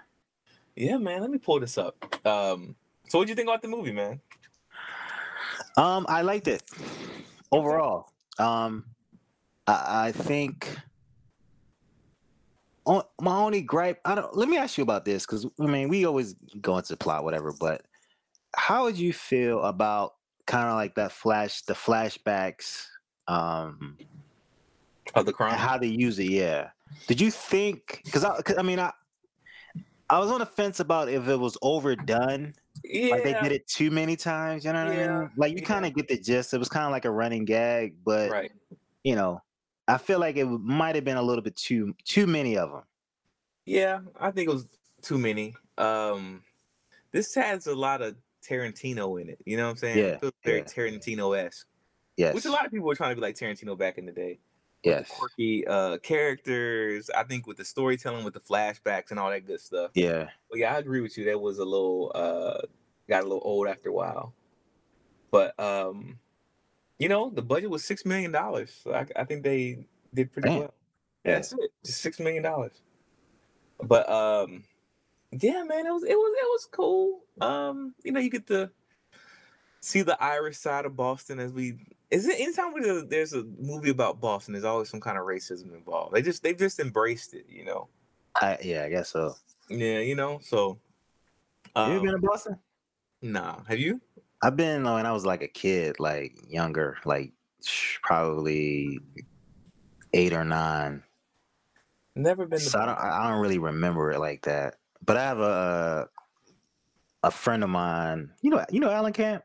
yeah, 0.74 0.96
man, 0.96 1.20
let 1.20 1.30
me 1.30 1.38
pull 1.38 1.60
this 1.60 1.78
up. 1.78 1.96
Um, 2.26 2.74
so 3.08 3.18
what 3.18 3.26
do 3.26 3.30
you 3.30 3.36
think 3.36 3.48
about 3.48 3.62
the 3.62 3.68
movie, 3.68 3.92
man? 3.92 4.20
Um, 5.76 6.06
I 6.08 6.22
liked 6.22 6.48
it 6.48 6.62
overall. 7.52 8.10
Um, 8.38 8.84
I, 9.66 10.06
I 10.06 10.12
think 10.12 10.76
my 13.20 13.36
only 13.36 13.62
gripe. 13.62 14.00
I 14.04 14.14
don't. 14.14 14.36
Let 14.36 14.48
me 14.48 14.56
ask 14.56 14.78
you 14.78 14.82
about 14.82 15.04
this 15.04 15.26
because 15.26 15.46
I 15.60 15.66
mean 15.66 15.88
we 15.88 16.04
always 16.04 16.34
go 16.60 16.78
into 16.78 16.96
plot, 16.96 17.24
whatever. 17.24 17.52
But 17.58 17.82
how 18.56 18.84
would 18.84 18.98
you 18.98 19.12
feel 19.12 19.62
about 19.62 20.14
kind 20.46 20.68
of 20.68 20.74
like 20.74 20.94
that 20.96 21.12
flash, 21.12 21.62
the 21.62 21.74
flashbacks? 21.74 22.86
Um, 23.28 23.96
Of 25.14 25.26
the 25.26 25.32
crime? 25.32 25.52
and 25.52 25.60
how 25.60 25.78
they 25.78 25.86
use 25.86 26.18
it. 26.18 26.24
Yeah. 26.24 26.70
Did 27.06 27.20
you 27.20 27.30
think? 27.30 28.02
Because 28.04 28.24
I, 28.24 28.40
'cause, 28.42 28.56
I 28.58 28.62
mean, 28.62 28.80
I, 28.80 28.92
I 30.08 30.18
was 30.18 30.30
on 30.30 30.40
the 30.40 30.46
fence 30.46 30.80
about 30.80 31.08
if 31.08 31.28
it 31.28 31.36
was 31.36 31.56
overdone, 31.62 32.54
yeah, 32.82 33.14
like 33.14 33.22
they 33.22 33.34
did 33.34 33.52
it 33.52 33.68
too 33.68 33.90
many 33.90 34.16
times. 34.16 34.64
You 34.64 34.72
know 34.72 34.84
what 34.84 34.92
I 34.92 35.06
mean? 35.20 35.30
Like 35.36 35.52
you 35.52 35.58
yeah. 35.60 35.68
kind 35.68 35.86
of 35.86 35.94
get 35.94 36.08
the 36.08 36.18
gist. 36.18 36.52
It 36.52 36.58
was 36.58 36.68
kind 36.68 36.84
of 36.84 36.90
like 36.90 37.04
a 37.04 37.10
running 37.10 37.44
gag, 37.44 37.94
but 38.04 38.30
right. 38.30 38.52
you 39.04 39.14
know, 39.14 39.40
I 39.86 39.98
feel 39.98 40.18
like 40.18 40.36
it 40.36 40.46
might 40.46 40.96
have 40.96 41.04
been 41.04 41.16
a 41.16 41.22
little 41.22 41.42
bit 41.42 41.54
too 41.56 41.94
too 42.04 42.26
many 42.26 42.56
of 42.58 42.70
them. 42.70 42.82
Yeah, 43.70 44.00
I 44.18 44.30
think 44.32 44.48
it 44.48 44.52
was 44.52 44.66
too 45.02 45.16
many. 45.18 45.54
Um, 45.78 46.42
this 47.12 47.34
has 47.36 47.66
a 47.68 47.74
lot 47.74 48.02
of 48.02 48.16
Tarantino 48.46 49.20
in 49.20 49.28
it. 49.28 49.38
You 49.46 49.56
know 49.56 49.64
what 49.66 49.70
I'm 49.70 49.76
saying? 49.76 49.98
Yeah, 49.98 50.04
It 50.04 50.20
feels 50.20 50.32
very 50.44 50.58
yeah. 50.58 50.64
Tarantino 50.64 51.38
esque, 51.38 51.66
Yes. 52.16 52.34
which 52.34 52.44
a 52.46 52.50
lot 52.50 52.66
of 52.66 52.72
people 52.72 52.86
were 52.86 52.94
trying 52.96 53.10
to 53.10 53.14
be 53.14 53.22
like 53.22 53.36
Tarantino 53.36 53.78
back 53.78 53.96
in 53.98 54.06
the 54.06 54.12
day. 54.12 54.40
Yes. 54.82 55.08
Quirky 55.10 55.66
uh, 55.66 55.98
characters. 55.98 57.10
I 57.10 57.22
think 57.24 57.46
with 57.46 57.58
the 57.58 57.64
storytelling, 57.64 58.24
with 58.24 58.34
the 58.34 58.40
flashbacks 58.40 59.10
and 59.10 59.20
all 59.20 59.30
that 59.30 59.46
good 59.46 59.60
stuff. 59.60 59.90
Yeah. 59.94 60.30
But 60.50 60.58
yeah, 60.58 60.74
I 60.74 60.78
agree 60.78 61.00
with 61.02 61.16
you. 61.18 61.26
That 61.26 61.40
was 61.40 61.58
a 61.58 61.64
little 61.64 62.10
uh, 62.14 62.62
got 63.08 63.20
a 63.20 63.26
little 63.26 63.42
old 63.44 63.68
after 63.68 63.90
a 63.90 63.92
while. 63.92 64.32
But 65.30 65.58
um, 65.60 66.18
you 66.98 67.08
know, 67.08 67.30
the 67.30 67.42
budget 67.42 67.70
was 67.70 67.84
six 67.84 68.04
million 68.04 68.32
dollars. 68.32 68.72
So 68.82 68.92
I, 68.94 69.06
I 69.16 69.24
think 69.24 69.42
they 69.44 69.86
did 70.14 70.32
pretty 70.32 70.48
Damn. 70.48 70.58
well. 70.60 70.74
Yeah, 71.24 71.34
that's 71.34 71.52
it. 71.52 71.70
Just 71.84 72.00
six 72.00 72.18
million 72.18 72.42
dollars. 72.42 72.80
But 73.82 74.08
um, 74.10 74.64
yeah, 75.32 75.62
man, 75.64 75.86
it 75.86 75.92
was 75.92 76.04
it 76.04 76.14
was 76.14 76.36
it 76.38 76.48
was 76.48 76.68
cool. 76.70 77.20
Um, 77.40 77.94
you 78.04 78.12
know, 78.12 78.20
you 78.20 78.30
get 78.30 78.46
to 78.48 78.70
see 79.80 80.02
the 80.02 80.22
Irish 80.22 80.58
side 80.58 80.84
of 80.84 80.96
Boston 80.96 81.38
as 81.38 81.52
we. 81.52 81.76
Is 82.10 82.26
it 82.26 82.40
anytime 82.40 82.74
we 82.74 82.80
do- 82.80 83.06
there's 83.06 83.32
a 83.32 83.44
movie 83.58 83.90
about 83.90 84.20
Boston, 84.20 84.52
there's 84.52 84.64
always 84.64 84.88
some 84.88 85.00
kind 85.00 85.16
of 85.16 85.24
racism 85.24 85.74
involved. 85.74 86.14
They 86.14 86.22
just 86.22 86.42
they've 86.42 86.58
just 86.58 86.80
embraced 86.80 87.34
it, 87.34 87.46
you 87.48 87.64
know. 87.64 87.88
I, 88.40 88.58
yeah, 88.62 88.84
I 88.84 88.88
guess 88.88 89.10
so. 89.10 89.34
Yeah, 89.68 90.00
you 90.00 90.16
know. 90.16 90.40
So, 90.42 90.78
you 91.76 91.82
um, 91.82 92.02
been 92.02 92.12
to 92.12 92.18
Boston? 92.18 92.58
nah, 93.22 93.62
have 93.68 93.78
you? 93.78 94.00
I've 94.42 94.56
been 94.56 94.84
when 94.84 95.06
I 95.06 95.12
was 95.12 95.24
like 95.24 95.42
a 95.42 95.48
kid, 95.48 96.00
like 96.00 96.34
younger, 96.48 96.96
like 97.04 97.32
probably 98.02 98.98
eight 100.12 100.32
or 100.32 100.44
nine. 100.44 101.02
Never 102.16 102.46
been. 102.46 102.58
So 102.58 102.78
I 102.78 102.86
don't, 102.86 102.98
I 102.98 103.30
don't 103.30 103.40
really 103.40 103.58
remember 103.58 104.10
it 104.10 104.18
like 104.18 104.42
that. 104.42 104.76
But 105.04 105.16
I 105.16 105.22
have 105.22 105.38
a 105.40 106.08
a 107.22 107.30
friend 107.30 107.62
of 107.62 107.70
mine. 107.70 108.30
You 108.42 108.50
know, 108.50 108.64
you 108.70 108.80
know 108.80 108.90
Alan 108.90 109.12
Camp. 109.12 109.42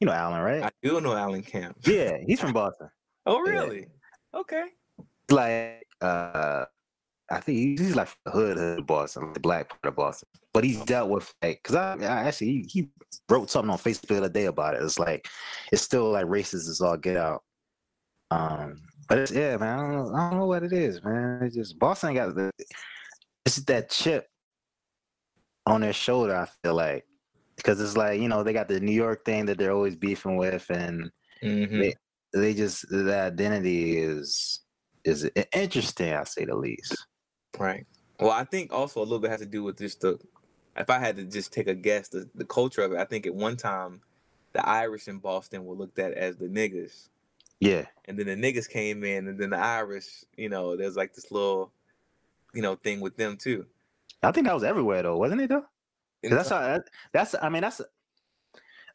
You 0.00 0.06
know 0.06 0.12
Alan, 0.12 0.40
right? 0.42 0.64
I 0.64 0.70
do 0.82 1.00
know 1.00 1.14
Alan 1.14 1.42
Camp. 1.42 1.76
yeah, 1.86 2.16
he's 2.26 2.40
from 2.40 2.52
Boston. 2.52 2.90
Oh, 3.26 3.44
Yeah. 3.46 3.52
really? 3.52 3.86
Okay. 4.34 4.64
Like, 5.30 5.86
uh, 6.00 6.64
I 7.30 7.40
think 7.40 7.56
he's, 7.58 7.80
he's 7.80 7.96
like 7.96 8.08
the 8.24 8.30
hood 8.32 8.58
hood 8.58 8.80
of 8.80 8.86
Boston, 8.86 9.32
the 9.32 9.40
black 9.40 9.68
part 9.70 9.86
of 9.86 9.96
Boston. 9.96 10.28
But 10.52 10.64
he's 10.64 10.80
dealt 10.84 11.08
with 11.08 11.32
like, 11.42 11.62
cause 11.62 11.74
I, 11.76 11.94
I 11.94 12.26
actually 12.26 12.48
he, 12.48 12.68
he 12.68 12.88
wrote 13.30 13.50
something 13.50 13.70
on 13.70 13.78
Facebook 13.78 14.08
the 14.08 14.18
other 14.18 14.28
day 14.28 14.44
about 14.44 14.74
it. 14.74 14.82
It's 14.82 14.98
like 14.98 15.26
it's 15.72 15.80
still 15.82 16.10
like 16.10 16.26
racist 16.26 16.68
as 16.68 16.80
all 16.82 16.96
get 16.98 17.16
out. 17.16 17.42
Um, 18.30 18.82
but 19.08 19.18
it's 19.18 19.32
yeah, 19.32 19.56
man. 19.56 19.78
I 19.78 19.82
don't 19.82 19.92
know, 20.12 20.14
I 20.14 20.30
don't 20.30 20.38
know 20.40 20.46
what 20.46 20.62
it 20.62 20.72
is, 20.72 21.02
man. 21.04 21.40
It's 21.42 21.54
just 21.56 21.78
Boston 21.78 22.14
got 22.14 22.34
the 22.34 22.50
it's 23.46 23.56
that 23.56 23.90
chip 23.90 24.26
on 25.66 25.80
their 25.80 25.92
shoulder. 25.92 26.34
I 26.36 26.46
feel 26.62 26.74
like 26.74 27.04
because 27.56 27.80
it's 27.80 27.96
like 27.96 28.20
you 28.20 28.28
know 28.28 28.42
they 28.42 28.52
got 28.52 28.68
the 28.68 28.80
New 28.80 28.92
York 28.92 29.24
thing 29.24 29.46
that 29.46 29.58
they're 29.58 29.72
always 29.72 29.96
beefing 29.96 30.36
with, 30.36 30.68
and 30.70 31.10
Mhm. 31.42 31.80
They- 31.80 31.94
they 32.32 32.52
just 32.54 32.88
the 32.88 33.14
identity 33.14 33.96
is 33.98 34.60
is 35.04 35.30
interesting. 35.54 36.12
I 36.14 36.24
say 36.24 36.44
the 36.46 36.56
least. 36.56 37.06
Right. 37.58 37.86
Well, 38.18 38.30
I 38.32 38.44
think 38.44 38.72
also 38.72 39.00
a 39.00 39.04
little 39.04 39.20
bit 39.20 39.30
has 39.30 39.40
to 39.40 39.46
do 39.46 39.62
with 39.62 39.78
just 39.78 40.00
the. 40.00 40.18
If 40.76 40.90
I 40.90 40.98
had 40.98 41.14
to 41.16 41.24
just 41.24 41.52
take 41.52 41.68
a 41.68 41.74
guess, 41.74 42.08
the, 42.08 42.28
the 42.34 42.44
culture 42.44 42.82
of 42.82 42.92
it. 42.92 42.98
I 42.98 43.04
think 43.04 43.26
at 43.26 43.34
one 43.34 43.56
time, 43.56 44.00
the 44.52 44.68
Irish 44.68 45.06
in 45.06 45.18
Boston 45.18 45.64
were 45.64 45.76
looked 45.76 46.00
at 46.00 46.14
as 46.14 46.36
the 46.36 46.46
niggas, 46.46 47.08
Yeah, 47.60 47.86
and 48.06 48.18
then 48.18 48.26
the 48.26 48.36
niggas 48.36 48.68
came 48.68 49.04
in, 49.04 49.28
and 49.28 49.38
then 49.38 49.50
the 49.50 49.58
Irish, 49.58 50.24
you 50.36 50.48
know, 50.48 50.76
there's 50.76 50.96
like 50.96 51.14
this 51.14 51.30
little, 51.30 51.72
you 52.52 52.62
know, 52.62 52.74
thing 52.76 53.00
with 53.00 53.16
them 53.16 53.36
too. 53.36 53.66
I 54.22 54.32
think 54.32 54.46
that 54.46 54.54
was 54.54 54.64
everywhere 54.64 55.02
though, 55.02 55.16
wasn't 55.16 55.42
it 55.42 55.48
though? 55.48 55.64
That's 56.22 56.48
how, 56.48 56.80
that's 57.12 57.34
I 57.40 57.48
mean 57.48 57.62
that's 57.62 57.80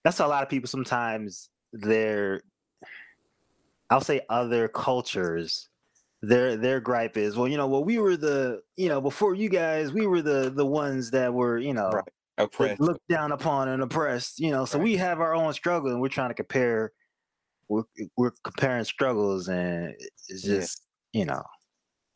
that's 0.04 0.20
a 0.20 0.28
lot 0.28 0.44
of 0.44 0.50
people 0.50 0.68
sometimes 0.68 1.50
they're 1.74 2.42
I'll 3.90 4.02
say 4.02 4.22
other 4.30 4.68
cultures 4.68 5.70
their 6.22 6.58
their 6.58 6.80
gripe 6.80 7.16
is 7.16 7.38
well 7.38 7.48
you 7.48 7.56
know 7.56 7.68
well 7.68 7.84
we 7.84 7.98
were 7.98 8.18
the 8.18 8.62
you 8.76 8.90
know 8.90 9.00
before 9.00 9.36
you 9.36 9.48
guys 9.48 9.94
we 9.94 10.06
were 10.06 10.22
the 10.22 10.50
the 10.50 10.66
ones 10.66 11.12
that 11.12 11.34
were 11.34 11.58
you 11.58 11.74
know 11.74 11.92
Right. 11.92 12.04
oppressed. 12.38 12.82
looked 12.82 13.08
down 13.08 13.32
upon 13.32 13.70
and 13.70 13.82
oppressed 13.82 14.40
you 14.40 14.52
know 14.52 14.66
so 14.66 14.78
Right. 14.78 14.84
we 14.84 14.98
have 14.98 15.22
our 15.22 15.34
own 15.34 15.54
struggle 15.54 15.92
and 15.92 16.02
we're 16.02 16.10
trying 16.10 16.30
to 16.30 16.34
compare 16.36 16.92
we're, 17.70 17.84
we're 18.18 18.32
comparing 18.44 18.84
struggles 18.84 19.48
and 19.48 19.94
it's 20.28 20.44
Yeah. 20.44 20.56
just 20.56 20.86
you 21.14 21.26
know 21.26 21.44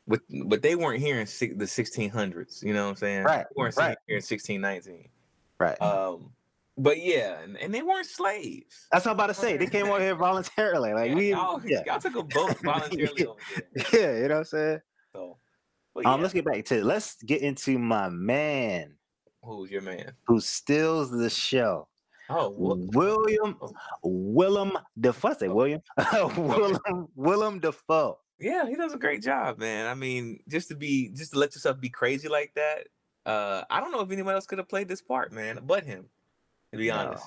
But 0.07 0.21
but 0.47 0.61
they 0.61 0.75
weren't 0.75 0.99
here 0.99 1.19
in 1.19 1.27
six, 1.27 1.55
the 1.57 1.65
1600s. 1.65 2.63
You 2.63 2.73
know 2.73 2.83
what 2.85 2.89
I'm 2.91 2.95
saying? 2.97 3.23
Right, 3.23 3.45
They 3.49 3.61
weren't 3.61 3.77
right. 3.77 3.97
here 4.07 4.17
in 4.17 4.23
1619. 4.23 5.09
right 5.59 5.81
Um, 5.81 6.31
but 6.77 6.99
yeah, 6.99 7.39
and, 7.41 7.55
and 7.57 7.73
they 7.73 7.83
weren't 7.83 8.07
slaves. 8.07 8.87
that's 8.91 9.05
what 9.05 9.11
I'm 9.11 9.15
about 9.17 9.27
to 9.27 9.33
say 9.35 9.57
they 9.57 9.67
came 9.67 9.85
over 9.87 9.99
here 10.01 10.15
voluntarily 10.15 10.93
like 10.93 11.09
Yeah, 11.09 11.15
we 11.15 11.29
y'all, 11.31 11.61
yeah 11.65 11.83
y'all 11.85 11.99
took 11.99 12.15
a 12.15 12.23
boat 12.23 12.57
voluntarily 12.63 13.27
Yeah. 13.75 13.83
yeah 13.93 14.13
you 14.17 14.27
know 14.27 14.29
what 14.29 14.37
i'm 14.39 14.45
saying 14.45 14.79
So, 15.13 15.37
Um, 15.95 16.03
yeah, 16.03 16.15
let's 16.15 16.33
get 16.33 16.45
back 16.45 16.65
to 16.65 16.83
let's 16.83 17.21
get 17.23 17.41
into 17.43 17.77
my 17.77 18.09
man 18.09 18.97
who's 19.43 19.69
your 19.69 19.81
man? 19.83 20.13
who 20.25 20.39
steals 20.39 21.11
the 21.11 21.29
show. 21.29 21.87
Oh, 22.29 22.49
William 22.57 23.57
Oh. 23.61 23.73
Willem 24.03 24.71
Dafoe. 24.99 25.29
I 25.29 25.33
say 25.33 25.47
William 25.49 25.81
Willem 26.37 27.07
Willem 27.15 27.59
Dafoe. 27.59 28.17
yeah, 28.39 28.65
he 28.67 28.75
does 28.75 28.93
a 28.93 28.97
great 28.97 29.21
job, 29.21 29.57
man. 29.59 29.87
I 29.87 29.93
mean, 29.93 30.39
just 30.49 30.69
to 30.69 30.75
be, 30.75 31.09
just 31.09 31.33
to 31.33 31.39
let 31.39 31.53
yourself 31.53 31.79
be 31.79 31.89
crazy 31.89 32.27
like 32.29 32.53
that. 32.55 32.87
Uh, 33.25 33.63
I 33.69 33.79
don't 33.79 33.91
know 33.91 34.01
if 34.01 34.11
anyone 34.11 34.33
else 34.33 34.45
could 34.45 34.57
have 34.57 34.67
played 34.69 34.87
this 34.87 35.01
part, 35.01 35.31
man, 35.31 35.59
but 35.63 35.85
him. 35.85 36.05
To 36.71 36.77
be 36.77 36.87
No. 36.87 36.95
honest, 36.95 37.25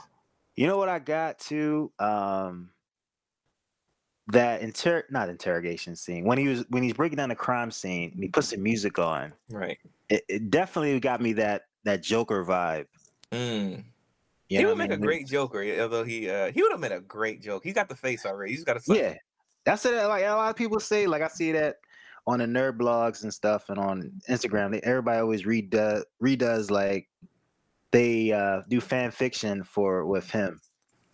You 0.57 0.67
know 0.67 0.77
what 0.79 0.89
I 0.89 0.99
got 0.99 1.39
to? 1.51 1.91
Um, 1.99 2.71
that 4.29 4.61
inter 4.61 5.05
not 5.11 5.29
interrogation 5.29 5.95
scene 5.95 6.25
when 6.25 6.37
he 6.37 6.49
was 6.49 6.65
when 6.69 6.83
he's 6.83 6.95
breaking 6.95 7.17
down 7.17 7.29
the 7.29 7.37
crime 7.37 7.71
scene 7.71 8.11
and 8.13 8.23
he 8.23 8.29
puts 8.29 8.51
the 8.51 8.57
music 8.57 8.99
on. 8.99 9.33
Right. 9.49 9.79
It, 10.09 10.25
it 10.29 10.51
definitely 10.51 10.99
got 11.01 11.21
me 11.21 11.35
that 11.35 11.63
that 11.85 12.03
Joker 12.03 12.45
vibe. 12.45 12.87
Mm. 13.31 13.85
You 14.49 14.59
he 14.59 14.65
would 14.65 14.79
what 14.79 14.85
I 14.85 14.89
make 14.89 14.97
a 14.97 15.01
great 15.01 15.27
Joker, 15.27 15.65
although 15.81 16.05
he 16.05 16.31
uh 16.31 16.53
he 16.53 16.63
would 16.63 16.71
have 16.71 16.81
made 16.81 16.93
a 16.93 17.01
great 17.01 17.43
joke. 17.43 17.65
He's 17.65 17.75
got 17.75 17.89
the 17.89 17.97
face 17.97 18.25
already. 18.25 18.53
He's 18.53 18.65
got 18.65 18.77
a 18.77 18.81
Yeah, 18.87 19.15
that's 19.65 19.85
it. 19.85 19.95
Like 20.07 20.25
a 20.25 20.29
lot 20.29 20.51
of 20.51 20.57
people 20.57 20.79
say, 20.79 21.07
like 21.07 21.23
I 21.23 21.29
see 21.29 21.53
that 21.53 21.77
on 22.27 22.39
the 22.39 22.47
nerd 22.47 22.79
blogs 22.79 23.23
and 23.23 23.33
stuff, 23.33 23.69
and 23.71 23.79
on 23.79 24.13
Instagram. 24.29 24.73
They, 24.73 24.81
everybody 24.81 25.19
always 25.19 25.43
redo 25.43 26.03
redoes 26.23 26.71
like 26.71 27.09
they 27.91 28.33
uh 28.33 28.63
do 28.69 28.81
fan 28.81 29.11
fiction 29.11 29.65
for 29.65 30.07
with 30.07 30.31
him. 30.31 30.61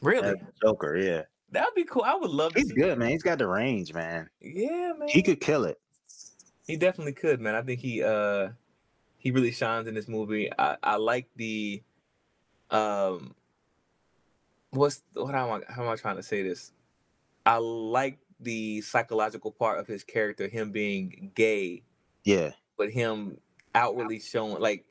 Really? 0.02 0.34
Joker, 0.62 0.96
yeah, 0.96 1.22
That 1.52 1.66
would 1.66 1.74
be 1.74 1.84
cool. 1.84 2.02
I 2.02 2.14
would 2.14 2.30
love 2.30 2.54
to 2.54 2.60
he's 2.60 2.72
good, 2.72 2.98
man. 2.98 3.10
He's 3.10 3.22
got 3.22 3.38
the 3.38 3.46
range, 3.46 3.94
man. 3.94 4.28
Yeah, 4.40 4.92
man. 4.98 5.08
He 5.08 5.22
could 5.22 5.40
kill 5.40 5.64
it. 5.64 5.78
He 6.66 6.76
definitely 6.76 7.12
could, 7.12 7.40
man. 7.40 7.54
I 7.54 7.62
think 7.62 7.80
he 7.80 8.02
uh 8.02 8.50
he 9.18 9.30
really 9.30 9.52
shines 9.52 9.86
in 9.86 9.94
this 9.94 10.08
movie. 10.08 10.50
I, 10.58 10.76
I 10.82 10.96
like 10.96 11.28
the 11.36 11.82
um 12.72 13.34
what's 14.70 15.02
what 15.14 15.34
am 15.34 15.50
I 15.50 15.72
how 15.72 15.82
am 15.84 15.88
I 15.88 15.96
trying 15.96 16.16
to 16.16 16.22
say 16.22 16.42
this? 16.42 16.72
I 17.46 17.58
like 17.58 18.18
the 18.40 18.80
psychological 18.80 19.50
part 19.52 19.78
of 19.78 19.86
his 19.86 20.02
character, 20.04 20.48
him 20.48 20.70
being 20.72 21.30
gay, 21.34 21.82
Yeah, 22.24 22.50
but 22.78 22.90
him 22.90 23.38
outwardly 23.74 24.18
showing 24.20 24.60
like 24.60 24.84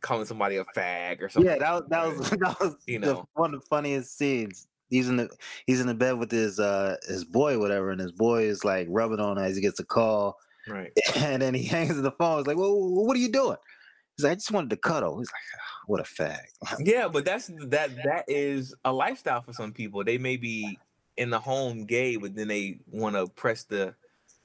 calling 0.00 0.26
somebody 0.26 0.56
a 0.56 0.64
fag 0.76 1.22
or 1.22 1.28
something. 1.28 1.50
yeah. 1.50 1.58
That 1.58 1.72
was 1.72 1.84
that 1.88 2.06
was 2.06 2.30
that 2.38 2.60
was 2.60 2.76
You 2.86 2.98
know. 2.98 3.28
one 3.34 3.54
of 3.54 3.60
the 3.60 3.66
funniest 3.66 4.16
scenes. 4.18 4.66
He's 4.90 5.08
in 5.08 5.16
the 5.16 5.28
he's 5.66 5.80
in 5.80 5.86
the 5.86 5.94
bed 5.94 6.18
with 6.18 6.30
his 6.30 6.58
uh 6.58 6.96
his 7.06 7.24
boy, 7.24 7.58
whatever, 7.58 7.90
and 7.90 8.00
his 8.00 8.12
boy 8.12 8.44
is 8.44 8.64
like 8.64 8.86
rubbing 8.90 9.20
on 9.20 9.38
as 9.38 9.54
he 9.54 9.62
gets 9.62 9.78
a 9.80 9.84
call. 9.84 10.36
Right. 10.66 10.92
And 11.16 11.40
then 11.42 11.54
he 11.54 11.64
hangs 11.64 12.00
the 12.00 12.10
phone. 12.12 12.38
He's 12.38 12.46
like, 12.46 12.56
"Well, 12.56 12.74
what 12.78 13.16
are 13.16 13.20
you 13.20 13.30
doing?" 13.30 13.56
He's 14.18 14.24
like, 14.24 14.32
"I 14.32 14.34
just 14.34 14.50
wanted 14.50 14.70
to 14.70 14.76
cuddle." 14.76 15.18
He's 15.18 15.28
like, 15.28 15.42
"Ah, 15.56 15.80
"What 15.86 16.00
a 16.00 16.02
fag." 16.02 16.40
Yeah, 16.80 17.06
but 17.08 17.24
that's 17.24 17.46
that 17.68 17.94
that 18.04 18.24
is 18.26 18.74
a 18.84 18.92
lifestyle 18.92 19.40
for 19.42 19.52
some 19.52 19.72
people. 19.72 20.02
They 20.02 20.18
may 20.18 20.36
be 20.36 20.76
in 21.16 21.30
the 21.30 21.38
home 21.38 21.86
gay, 21.86 22.16
but 22.16 22.34
then 22.34 22.48
they 22.48 22.80
want 22.90 23.14
to 23.14 23.28
press 23.28 23.62
the 23.62 23.94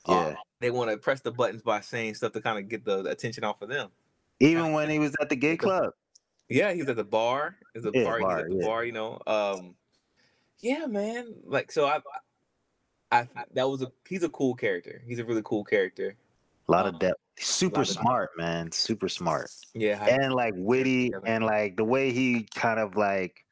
uh, 0.06 0.30
Yeah. 0.32 0.36
they 0.60 0.70
want 0.70 0.92
to 0.92 0.98
press 0.98 1.22
the 1.22 1.32
buttons 1.32 1.64
by 1.64 1.82
saying 1.82 2.14
stuff 2.16 2.34
to 2.34 2.42
kind 2.42 2.60
of 2.60 2.70
get 2.70 2.86
the 2.86 3.00
attention 3.06 3.44
off 3.44 3.62
of 3.64 3.70
them. 3.70 3.90
Even 4.40 4.74
when 4.74 4.90
he 4.92 5.00
was 5.00 5.16
at 5.20 5.30
the 5.30 5.36
gay 5.36 5.58
club. 5.58 5.94
Yeah, 6.50 6.72
he's 6.74 6.88
at 6.88 6.98
the 6.98 7.04
bar. 7.04 7.56
Is 7.74 7.86
a 7.86 7.92
Yeah, 7.94 8.04
bar. 8.04 8.20
bar, 8.20 8.38
he's 8.38 8.44
at 8.46 8.50
the 8.52 8.58
yeah. 8.58 8.66
bar. 8.68 8.86
You 8.86 8.92
know. 8.92 9.20
Um, 9.26 9.76
yeah, 10.60 10.86
man. 10.86 11.34
Like 11.46 11.72
so, 11.72 11.86
I, 11.88 12.00
I 13.12 13.28
that 13.54 13.68
was 13.68 13.82
a 13.82 13.92
he's 14.08 14.22
a 14.24 14.30
cool 14.30 14.54
character. 14.54 15.02
He's 15.08 15.18
a 15.20 15.26
really 15.26 15.42
cool 15.44 15.64
character. 15.64 16.16
A 16.68 16.72
lot 16.72 16.86
of 16.88 17.00
depth. 17.00 17.20
Super 17.40 17.78
lot 17.78 17.90
of- 17.90 17.96
smart, 17.96 18.30
man. 18.38 18.72
Super 18.72 19.10
smart. 19.10 19.50
Yeah, 19.74 20.06
And 20.06 20.34
like 20.34 20.54
witty 20.56 21.12
and 21.26 21.44
like 21.46 21.76
the 21.78 21.84
way 21.84 22.12
he 22.12 22.48
kind 22.56 22.80
of 22.80 22.96
like 22.96 23.44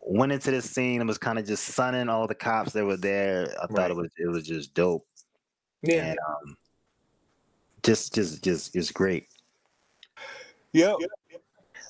went 0.00 0.32
into 0.32 0.50
this 0.50 0.70
scene 0.70 1.00
and 1.00 1.08
was 1.08 1.18
kind 1.18 1.38
of 1.38 1.46
just 1.46 1.64
sunning 1.64 2.08
all 2.08 2.26
the 2.26 2.34
cops 2.34 2.72
that 2.72 2.84
were 2.84 2.96
there. 2.96 3.48
I 3.62 3.66
thought 3.66 3.78
Right. 3.78 3.90
it 3.90 3.96
was 3.96 4.10
it 4.18 4.28
was 4.28 4.46
just 4.46 4.72
dope. 4.74 5.04
yeah, 5.82 6.10
And 6.10 6.18
um 6.26 6.56
just 7.82 8.14
just 8.14 8.42
just 8.42 8.72
just 8.72 8.94
great. 8.94 9.26
yep. 10.72 10.96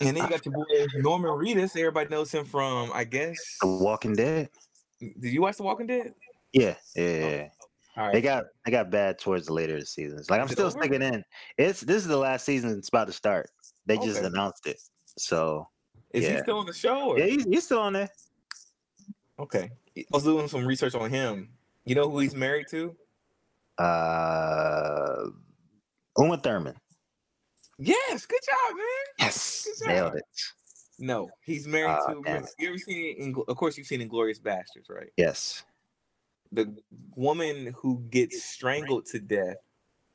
And 0.01 0.17
then 0.17 0.25
you 0.25 0.29
got 0.29 0.45
your 0.47 0.53
boy 0.55 0.65
Norman 0.97 1.31
Reedus. 1.31 1.77
Everybody 1.77 2.09
knows 2.09 2.31
him 2.33 2.45
from, 2.45 2.91
I 2.95 3.03
guess. 3.05 3.37
The 3.61 3.67
Walking 3.67 4.15
Dead. 4.15 4.49
Did 5.01 5.33
you 5.33 5.43
watch 5.43 5.57
The 5.57 5.65
Walking 5.65 5.87
Dead? 5.89 6.15
Yeah, 6.53 6.75
yeah, 6.95 7.05
yeah. 7.05 7.19
yeah. 7.31 7.49
All 7.58 7.58
right. 8.07 8.13
They 8.13 8.21
got 8.21 8.45
they 8.65 8.71
got 8.71 8.91
bad 8.91 9.19
towards 9.19 9.47
the 9.47 9.53
later 9.53 9.81
seasons. 9.85 10.31
Like 10.31 10.41
I'm 10.41 10.49
still 10.49 10.67
over? 10.67 10.79
sticking 10.79 11.03
in. 11.03 11.25
It's 11.57 11.81
this 11.81 12.03
is 12.03 12.09
the 12.09 12.17
last 12.17 12.45
season. 12.45 12.71
It's 12.79 12.89
about 12.89 13.07
to 13.09 13.13
start. 13.13 13.51
They 13.87 13.97
just 13.99 14.23
announced 14.23 14.67
it. 14.67 14.81
So 15.17 15.67
Is 16.13 16.27
he 16.27 16.39
still 16.39 16.59
on 16.59 16.67
the 16.67 16.73
show? 16.73 17.11
Or? 17.11 17.19
yeah, 17.19 17.27
he's, 17.27 17.45
he's 17.45 17.65
still 17.65 17.81
on 17.81 17.95
there. 17.95 18.11
Okay. 19.39 19.71
I 19.97 20.05
was 20.13 20.25
doing 20.25 20.49
some 20.49 20.67
research 20.67 20.95
on 20.95 21.11
him. 21.11 21.49
You 21.85 21.95
know 21.95 22.09
who 22.11 22.19
he's 22.21 22.35
married 22.35 22.67
to? 22.71 22.95
Uh, 23.79 25.25
Uma 26.19 26.37
Thurman. 26.39 26.75
Yes. 27.79 28.27
Good 28.27 28.41
job, 28.45 28.77
man. 28.77 28.87
Yes, 29.21 29.67
Good 29.81 29.89
nailed 29.89 30.15
it. 30.17 30.25
No, 30.99 31.31
he's 31.45 31.67
married 31.67 31.91
Ah, 31.91 32.07
to. 32.13 32.49
You 32.59 32.69
ever 32.69 32.79
seen? 32.79 33.17
In, 33.19 33.35
of 33.47 33.57
course, 33.57 33.79
you've 33.79 33.87
seen 33.87 34.01
Inglorious 34.01 34.41
Bastards, 34.41 34.89
right? 34.91 35.09
Yes. 35.17 35.63
The 36.53 36.75
woman 37.15 37.75
who 37.77 38.03
gets 38.11 38.43
strangled 38.43 39.07
to 39.07 39.19
death, 39.19 39.57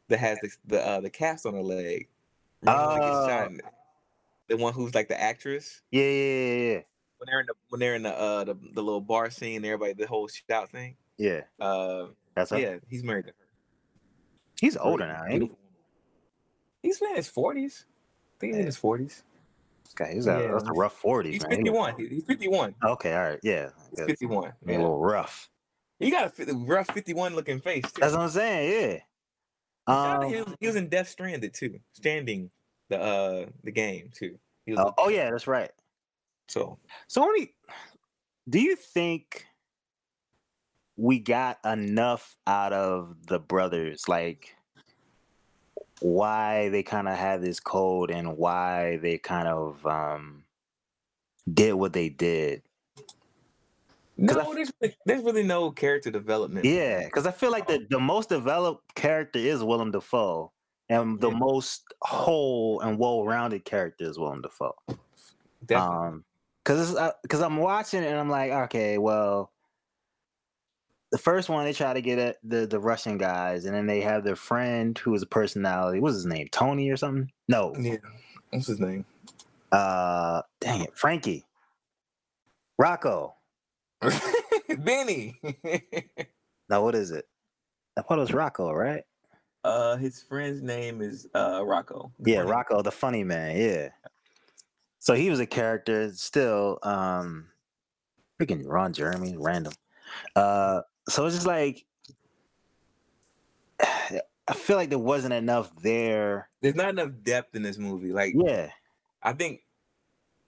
that 0.09 0.19
has 0.19 0.39
the 0.41 0.49
the, 0.65 0.87
uh, 0.87 1.01
the 1.01 1.09
cast 1.09 1.45
on 1.45 1.53
her 1.53 1.61
leg. 1.61 2.07
Remember 2.61 2.87
when 2.87 2.99
they 2.99 3.05
get 3.05 3.13
shot 3.13 3.51
in 3.51 3.59
it? 3.59 3.65
The 4.49 4.57
one 4.57 4.73
who's 4.73 4.93
like 4.93 5.07
the 5.07 5.19
actress 5.19 5.81
Yeah, 5.91 6.03
yeah, 6.03 6.55
yeah, 6.55 6.81
when 7.17 7.27
they're 7.27 7.39
in 7.39 7.45
the 7.45 7.53
when 7.69 7.79
they're 7.79 7.95
in 7.95 8.03
the 8.03 8.13
uh 8.13 8.43
the, 8.43 8.55
the 8.73 8.83
little 8.83 9.01
bar 9.01 9.29
scene, 9.29 9.63
everybody 9.63 9.93
the 9.93 10.07
whole 10.07 10.27
shout 10.27 10.69
thing. 10.69 10.95
yeah. 11.17 11.41
Yeah. 11.59 11.65
Uh, 11.65 12.07
That's 12.35 12.51
up. 12.51 12.59
yeah, 12.59 12.77
he's 12.89 13.03
married 13.03 13.25
to 13.25 13.31
her. 13.31 13.47
He's 14.59 14.77
older 14.77 15.07
now, 15.07 15.23
ain't 15.29 15.43
he? 15.43 15.51
He's 16.81 17.01
in 17.01 17.15
his 17.15 17.29
forties. 17.29 17.85
I 17.87 18.39
think 18.39 18.53
he's 18.53 18.59
in 18.59 18.65
his 18.65 18.77
forties. 18.77 19.23
Okay, 19.99 20.15
he's 20.15 20.25
Yeah, 20.25 20.51
that's 20.51 20.67
a 20.67 20.73
rough 20.73 20.93
forties, 20.93 21.35
He's. 21.35 21.43
Fifty 21.45 21.69
one. 21.69 21.95
He's 21.97 22.23
fifty 22.23 22.47
one. 22.47 22.75
Okay, 22.83 23.13
all 23.13 23.21
right, 23.21 23.39
yeah. 23.43 23.69
He's 23.89 23.99
yeah. 23.99 24.05
fifty 24.05 24.25
one. 24.25 24.51
A 24.67 24.71
little 24.71 24.99
rough. 24.99 25.49
He 26.03 26.11
got 26.11 26.37
a 26.39 26.53
rough 26.53 26.87
fifty 26.87 27.13
one 27.13 27.35
looking 27.35 27.59
face 27.59 27.83
too. 27.83 28.01
That's 28.01 28.13
what 28.13 28.23
I'm 28.23 28.29
saying. 28.29 28.71
Yeah. 28.91 28.99
Um, 29.85 30.21
to 30.21 30.29
him. 30.29 30.55
he 30.59 30.67
was 30.67 30.75
in 30.75 30.89
Death 30.89 31.09
Stranded 31.09 31.53
too. 31.53 31.79
Standing 31.93 32.49
the 32.89 33.01
uh 33.01 33.45
the 33.63 33.71
game 33.71 34.09
too. 34.13 34.37
He 34.65 34.71
was 34.71 34.79
oh, 34.79 34.93
oh 34.97 35.09
yeah, 35.09 35.29
that's 35.29 35.47
right. 35.47 35.71
So 36.47 36.77
So, 37.07 37.23
only, 37.23 37.53
do 38.49 38.59
you 38.59 38.75
think 38.75 39.45
we 40.95 41.19
got 41.19 41.57
enough 41.65 42.37
out 42.45 42.73
of 42.73 43.15
the 43.27 43.39
brothers? 43.39 44.07
Like, 44.07 44.55
why 45.99 46.69
they 46.69 46.83
kind 46.83 47.07
of 47.07 47.17
had 47.17 47.41
this 47.41 47.59
code 47.59 48.11
and 48.11 48.37
why 48.37 48.97
they 48.97 49.17
kind 49.17 49.47
of 49.47 49.85
um 49.85 50.43
did 51.51 51.73
what 51.73 51.93
they 51.93 52.09
did? 52.09 52.61
No, 54.17 54.53
there's 54.53 54.71
really, 54.81 54.95
there's 55.05 55.23
really 55.23 55.43
no 55.43 55.71
character 55.71 56.11
development. 56.11 56.65
Yeah, 56.65 57.05
because 57.05 57.25
I 57.25 57.31
feel 57.31 57.51
like 57.51 57.67
the, 57.67 57.85
the 57.89 57.99
most 57.99 58.29
developed 58.29 58.93
character 58.95 59.39
is 59.39 59.63
Willem 59.63 59.91
Dafoe, 59.91 60.51
and 60.89 61.19
the 61.19 61.29
Yeah. 61.31 61.37
most 61.37 61.83
whole 62.01 62.79
and 62.81 62.99
well-rounded 62.99 63.65
character 63.65 64.05
is 64.05 64.19
Willem 64.19 64.41
Dafoe. 64.41 64.75
Definitely. 65.65 66.07
Um, 66.07 66.25
because 66.63 66.95
because 67.23 67.41
I'm 67.41 67.57
watching 67.57 68.03
it 68.03 68.07
and 68.07 68.17
I'm 68.19 68.29
like, 68.29 68.51
okay, 68.51 68.97
well, 68.97 69.51
the 71.11 71.17
first 71.17 71.49
one 71.49 71.65
they 71.65 71.73
try 71.73 71.93
to 71.93 72.01
get 72.01 72.19
at 72.19 72.37
the 72.43 72.65
the 72.65 72.79
Russian 72.79 73.17
guys, 73.17 73.65
and 73.65 73.75
then 73.75 73.85
they 73.85 73.99
have 74.01 74.23
their 74.23 74.35
friend 74.37 74.97
who 74.97 75.13
is 75.13 75.21
a 75.21 75.27
personality. 75.27 75.99
What's 75.99 76.15
his 76.15 76.25
name? 76.25 76.47
Tony 76.51 76.89
or 76.89 76.97
something? 76.97 77.31
No, 77.49 77.73
yeah. 77.77 77.97
What's 78.51 78.67
his 78.67 78.79
name? 78.79 79.05
uh, 79.71 80.41
dang 80.59 80.81
it, 80.81 80.95
Frankie, 80.97 81.43
Rocco. 82.77 83.35
Benny. 84.79 85.39
now 86.69 86.83
what 86.83 86.95
is 86.95 87.11
it? 87.11 87.25
I 87.97 88.01
thought 88.01 88.17
it 88.17 88.21
was 88.21 88.33
Rocco, 88.33 88.71
right? 88.71 89.03
uh, 89.63 89.95
his 89.97 90.21
friend's 90.21 90.61
name 90.61 91.01
is 91.01 91.27
uh 91.35 91.61
Rocco. 91.65 92.11
Yeah. 92.25 92.39
Rocco, 92.41 92.81
the 92.81 92.91
funny 92.91 93.23
man. 93.23 93.57
Yeah. 93.57 93.89
So 94.99 95.13
he 95.13 95.29
was 95.29 95.39
a 95.39 95.45
character 95.45 96.11
still. 96.13 96.79
Um, 96.83 97.47
freaking 98.39 98.63
Ron 98.65 98.93
Jeremy, 98.93 99.35
random. 99.37 99.73
Uh, 100.35 100.81
so 101.09 101.25
it's 101.25 101.35
just 101.35 101.47
like 101.47 101.85
I 103.81 104.53
feel 104.53 104.75
like 104.75 104.89
there 104.89 104.99
wasn't 104.99 105.33
enough 105.33 105.73
there. 105.81 106.49
There's 106.61 106.75
not 106.75 106.89
enough 106.89 107.11
depth 107.23 107.55
in 107.55 107.63
this 107.63 107.77
movie. 107.77 108.11
Like 108.11 108.33
Yeah, 108.35 108.69
I 109.21 109.33
think 109.33 109.62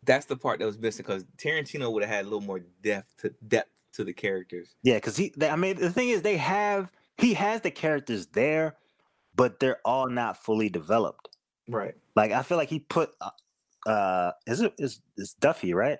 that's 0.05 0.25
the 0.25 0.37
part 0.37 0.59
that 0.59 0.65
was 0.65 0.79
missing 0.79 1.03
because 1.05 1.23
Tarantino 1.37 1.91
would 1.91 2.03
have 2.03 2.11
had 2.11 2.21
a 2.25 2.29
little 2.29 2.41
more 2.41 2.61
depth 2.83 3.17
to 3.21 3.33
depth 3.47 3.69
to 3.93 4.03
the 4.03 4.13
characters. 4.13 4.75
yeah, 4.83 4.95
because 4.95 5.15
he. 5.17 5.33
They, 5.37 5.49
I 5.49 5.55
mean, 5.55 5.77
the 5.77 5.89
thing 5.91 6.09
is, 6.09 6.21
they 6.21 6.37
have 6.37 6.91
he 7.17 7.33
has 7.33 7.61
the 7.61 7.71
characters 7.71 8.27
there, 8.27 8.75
but 9.35 9.59
they're 9.59 9.79
all 9.85 10.09
not 10.09 10.37
fully 10.43 10.69
developed. 10.69 11.29
Right. 11.67 11.95
Like 12.15 12.31
I 12.31 12.43
feel 12.43 12.57
like 12.57 12.69
he 12.69 12.79
put. 12.79 13.11
uh, 13.21 13.29
Uh, 13.87 14.31
is 14.47 14.61
it 14.61 14.73
is 14.79 14.99
it's 15.17 15.33
Duffy 15.35 15.73
right? 15.73 15.99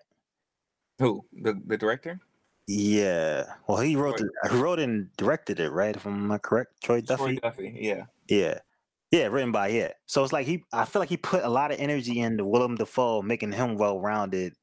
Who? 1.00 1.24
The 1.34 1.54
the 1.66 1.78
director? 1.78 2.20
Yeah. 2.68 3.44
Well, 3.68 3.78
he 3.78 3.96
wrote 3.96 4.18
Troy- 4.18 4.28
the, 4.44 4.50
he 4.50 4.58
wrote 4.58 4.80
and 4.80 5.08
directed 5.18 5.60
it, 5.60 5.70
right? 5.70 5.96
If 5.96 6.06
I'm 6.06 6.28
not 6.28 6.42
correct, 6.42 6.82
Troy 6.84 7.02
Duffy. 7.02 7.38
Troy 7.38 7.50
Duffy. 7.50 7.78
Yeah. 7.80 8.06
Yeah. 8.28 8.60
Yeah, 9.12 9.28
written 9.28 9.52
by 9.52 9.70
yeah. 9.70 9.92
So 10.08 10.24
it's 10.24 10.34
like 10.34 10.48
he 10.48 10.64
I 10.74 10.86
feel 10.86 11.02
like 11.02 11.10
he 11.10 11.18
put 11.18 11.44
a 11.44 11.50
lot 11.50 11.72
of 11.72 11.80
energy 11.80 12.20
into 12.20 12.46
Willem 12.46 12.76
Dafoe, 12.76 13.22
making 13.22 13.52
him 13.52 13.78
well 13.78 14.00
rounded. 14.00 14.54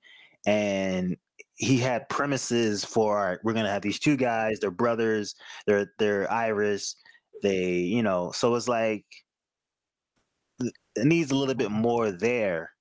And 0.46 1.16
he 1.54 1.78
had 1.78 2.08
premises 2.08 2.84
for 2.84 3.18
all 3.18 3.26
right, 3.30 3.38
we're 3.44 3.52
gonna 3.52 3.70
have 3.70 3.82
these 3.82 4.00
two 4.00 4.16
guys, 4.16 4.58
they're 4.60 4.70
brothers, 4.70 5.34
they're 5.66 5.92
they're 5.98 6.30
Irish, 6.30 6.94
they 7.42 7.76
you 7.76 8.02
know, 8.02 8.32
so 8.32 8.54
it's 8.54 8.68
like 8.68 9.04
it 10.60 11.04
needs 11.04 11.30
a 11.30 11.36
little 11.36 11.54
bit 11.54 11.70
more 11.70 12.10
there 12.10 12.72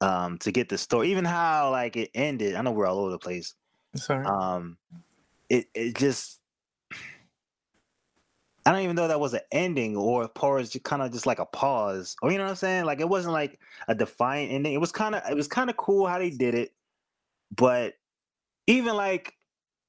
um 0.00 0.38
to 0.38 0.50
get 0.52 0.68
the 0.68 0.78
story. 0.78 1.10
Even 1.10 1.24
how 1.24 1.70
like 1.70 1.96
it 1.96 2.10
ended, 2.14 2.54
I 2.54 2.62
know 2.62 2.72
we're 2.72 2.86
all 2.86 3.00
over 3.00 3.10
the 3.10 3.18
place. 3.18 3.54
Sorry. 3.96 4.24
Um 4.24 4.78
it 5.50 5.66
it 5.74 5.96
just 5.96 6.40
I 8.66 8.72
don't 8.72 8.82
even 8.82 8.96
know 8.96 9.08
that 9.08 9.20
was 9.20 9.34
an 9.34 9.40
ending 9.52 9.96
or 9.96 10.28
pause 10.28 10.70
just 10.70 10.84
kind 10.84 11.02
of 11.02 11.12
just 11.12 11.26
like 11.26 11.38
a 11.38 11.46
pause. 11.46 12.16
Or 12.22 12.32
you 12.32 12.38
know 12.38 12.44
what 12.44 12.50
I'm 12.50 12.56
saying? 12.56 12.84
Like 12.86 13.00
it 13.00 13.08
wasn't 13.08 13.34
like 13.34 13.60
a 13.88 13.94
defiant 13.94 14.52
ending. 14.52 14.72
It 14.72 14.80
was 14.80 14.92
kind 14.92 15.14
of 15.14 15.22
it 15.30 15.36
was 15.36 15.48
kind 15.48 15.68
of 15.70 15.76
cool 15.76 16.06
how 16.06 16.18
they 16.18 16.30
did 16.30 16.54
it. 16.54 16.72
But 17.56 17.94
even 18.66 18.96
like 18.96 19.34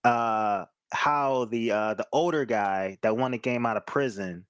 uh 0.03 0.65
how 0.93 1.45
the 1.45 1.71
uh 1.71 1.93
the 1.95 2.07
older 2.13 2.45
guy 2.45 2.97
that 3.03 3.17
won 3.17 3.31
the 3.31 3.37
game 3.37 3.65
out 3.65 3.77
of 3.77 3.85
prison, 3.85 4.45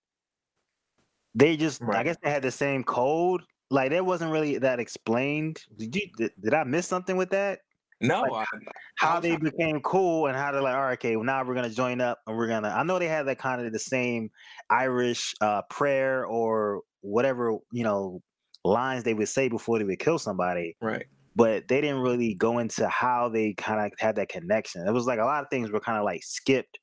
they 1.36 1.58
just 1.58 1.82
I 1.94 2.04
guess 2.04 2.18
they 2.24 2.30
had 2.32 2.44
the 2.44 2.52
same 2.52 2.84
code. 2.84 3.44
Like 3.72 3.90
there 3.90 4.04
wasn't 4.04 4.32
really 4.32 4.58
that 4.60 4.80
explained. 4.80 5.64
Did 5.78 5.96
you 5.96 6.02
did, 6.18 6.32
did 6.42 6.54
I 6.54 6.64
miss 6.64 6.88
something 6.88 7.18
with 7.18 7.32
that? 7.32 7.62
No, 8.08 8.22
like, 8.22 8.48
I, 8.54 8.58
how 8.98 9.16
was 9.16 9.24
they 9.24 9.36
became 9.38 9.80
cool 9.82 10.28
and 10.28 10.36
how 10.36 10.52
they're 10.52 10.62
like, 10.62 10.76
all 10.76 10.84
right, 10.84 10.94
okay, 10.94 11.16
well, 11.16 11.26
now 11.26 11.44
we're 11.44 11.56
gonna 11.56 11.70
join 11.70 12.02
up 12.02 12.20
and 12.28 12.38
we're 12.38 12.48
gonna. 12.48 12.70
I 12.70 12.84
know 12.84 13.00
they 13.00 13.08
had 13.08 13.28
that 13.28 13.40
kind 13.40 13.66
of 13.66 13.72
the 13.72 13.80
same 13.80 14.30
Irish 14.70 15.34
uh, 15.42 15.62
prayer 15.70 16.26
or 16.26 16.82
whatever 17.02 17.58
you 17.72 17.84
know 17.84 18.22
lines 18.64 19.04
they 19.04 19.14
would 19.14 19.30
say 19.30 19.48
before 19.48 19.78
they 19.78 19.86
would 19.86 20.00
kill 20.00 20.18
somebody, 20.20 20.76
right. 20.82 21.06
but 21.36 21.68
they 21.68 21.82
didn't 21.82 22.02
really 22.02 22.34
go 22.34 22.58
into 22.60 22.88
how 22.88 23.30
they 23.30 23.54
kind 23.54 23.86
of 23.86 23.92
had 24.00 24.16
that 24.16 24.30
connection. 24.30 24.88
It 24.88 24.92
was 24.92 25.06
like 25.06 25.20
a 25.20 25.26
lot 25.26 25.44
of 25.44 25.50
things 25.50 25.72
were 25.72 25.80
kind 25.80 25.98
of 25.98 26.04
like 26.04 26.24
skipped, 26.24 26.80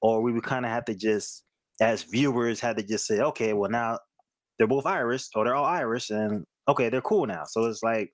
or 0.00 0.22
we 0.22 0.32
would 0.32 0.44
kind 0.44 0.64
of 0.64 0.70
have 0.70 0.86
to 0.86 0.94
just, 0.94 1.44
as 1.80 2.04
viewers, 2.04 2.60
had 2.60 2.78
to 2.78 2.82
just 2.82 3.06
say, 3.06 3.20
okay, 3.20 3.52
well 3.52 3.70
now 3.70 3.98
they're 4.58 4.66
both 4.66 4.86
Irish 4.86 5.26
or 5.34 5.44
they're 5.44 5.54
all 5.54 5.64
Irish, 5.64 6.10
and 6.10 6.44
okay, 6.68 6.88
they're 6.88 7.00
cool 7.02 7.26
now. 7.26 7.44
So 7.46 7.64
it's 7.66 7.82
like 7.82 8.12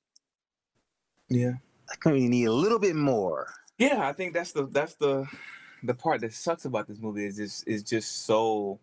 Yeah. 1.29 1.53
I 1.91 1.95
think 2.03 2.15
we 2.17 2.29
need 2.29 2.45
a 2.47 2.53
little 2.53 2.79
bit 2.79 2.97
more. 2.97 3.53
Yeah, 3.79 4.09
I 4.09 4.13
think 4.13 4.33
that's 4.33 4.53
the 4.53 4.67
that's 4.67 4.95
the 4.95 5.27
the 5.83 5.95
part 5.95 6.21
that 6.23 6.33
sucks 6.33 6.65
about 6.65 6.89
this 6.89 6.99
movie 6.99 7.27
is 7.27 7.37
just 7.37 7.69
is 7.69 7.83
just 7.83 8.25
so 8.27 8.79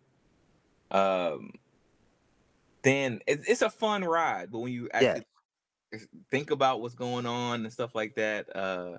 um 0.90 1.52
then 2.82 3.20
it, 3.26 3.40
it's 3.48 3.62
a 3.62 3.70
fun 3.70 4.04
ride, 4.04 4.50
but 4.52 4.60
when 4.60 4.72
you 4.72 4.88
Yeah. 5.00 5.18
actually 5.18 5.24
think 6.30 6.50
about 6.50 6.80
what's 6.80 6.94
going 6.94 7.26
on 7.26 7.62
and 7.64 7.72
stuff 7.72 7.94
like 7.94 8.14
that, 8.16 8.54
uh 8.54 8.98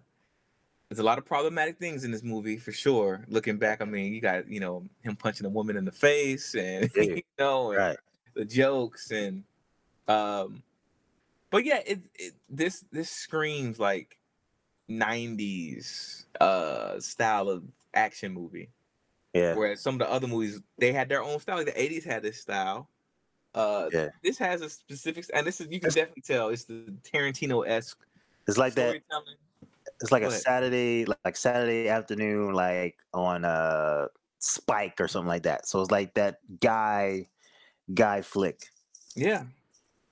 there's 0.89 1.00
a 1.00 1.04
lot 1.04 1.18
of 1.18 1.26
problematic 1.26 1.80
things 1.80 2.04
in 2.04 2.12
this 2.12 2.22
movie 2.22 2.58
for 2.58 2.72
sure. 2.72 3.26
Looking 3.28 3.58
back, 3.58 3.82
I 3.82 3.86
mean, 3.86 4.13
you 4.13 4.22
got 4.22 4.48
you 4.50 4.60
know 4.60 4.86
him 5.02 5.15
punching 5.15 5.46
a 5.46 5.50
woman 5.50 5.78
in 5.78 5.86
the 5.86 5.91
face, 5.91 6.54
and 6.56 6.89
Yeah. 6.96 7.04
you 7.04 7.22
know, 7.39 7.72
and 7.72 7.80
Right. 7.80 7.98
the 8.36 8.46
jokes 8.46 9.12
and 9.12 9.44
um 10.08 10.62
but 11.49 11.65
yeah 11.65 11.81
it, 11.86 11.99
it 12.15 12.34
this 12.49 12.84
this 12.91 13.10
screams 13.10 13.79
like 13.79 14.17
90s 14.89 16.25
uh 16.41 16.99
style 16.99 17.49
of 17.49 17.63
action 17.93 18.31
movie 18.34 18.69
Yeah. 19.34 19.55
whereas 19.55 19.81
some 19.81 19.95
of 19.95 19.99
the 19.99 20.10
other 20.12 20.27
movies 20.27 20.62
they 20.77 20.91
had 20.91 21.10
their 21.10 21.23
own 21.23 21.39
style 21.39 21.58
like 21.58 21.65
the 21.67 21.71
80s 21.73 22.05
had 22.05 22.23
this 22.23 22.41
style 22.41 22.89
uh 23.55 23.89
Yeah. 23.91 24.10
this 24.23 24.38
has 24.38 24.62
a 24.62 24.69
specific 24.69 25.25
and 25.34 25.45
this 25.47 25.62
is 25.62 25.67
you 25.71 25.79
can 25.79 25.89
definitely 25.89 26.23
tell 26.23 26.49
it's 26.49 26.65
the 26.65 26.95
tarantino-esque 27.03 28.05
It's 28.47 28.58
like 28.58 28.75
that. 28.75 29.01
It's 30.01 30.12
like 30.12 30.21
Go 30.21 30.27
a 30.27 30.29
ahead. 30.29 30.41
Saturday, 30.41 31.05
like, 31.05 31.19
like 31.23 31.38
Saturday 31.38 31.88
afternoon, 31.89 32.53
like 32.53 32.97
on 33.13 33.45
uh 33.45 34.08
Spike 34.39 34.99
or 34.99 35.08
something 35.08 35.27
like 35.29 35.43
that. 35.43 35.67
So 35.67 35.81
it's 35.81 35.89
like 35.91 36.13
that 36.15 36.39
guy, 36.60 37.27
guy 37.93 38.21
flick. 38.21 38.60
Yeah, 39.15 39.45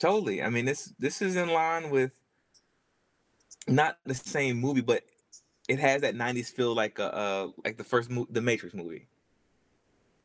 totally. 0.04 0.44
I 0.44 0.50
mean, 0.50 0.66
this 0.66 0.94
this 1.00 1.22
is 1.22 1.36
in 1.36 1.50
line 1.50 1.90
with 1.90 2.12
not 3.68 3.98
the 4.06 4.14
same 4.14 4.58
movie, 4.58 4.82
but 4.82 5.04
it 5.70 5.80
has 5.80 6.02
that 6.02 6.16
'90s 6.16 6.52
feel, 6.52 6.76
like 6.76 7.00
a 7.00 7.16
uh, 7.16 7.48
like 7.64 7.78
the 7.78 7.84
first 7.84 8.10
mo- 8.10 8.28
the 8.30 8.42
Matrix 8.42 8.76
movie. 8.76 9.08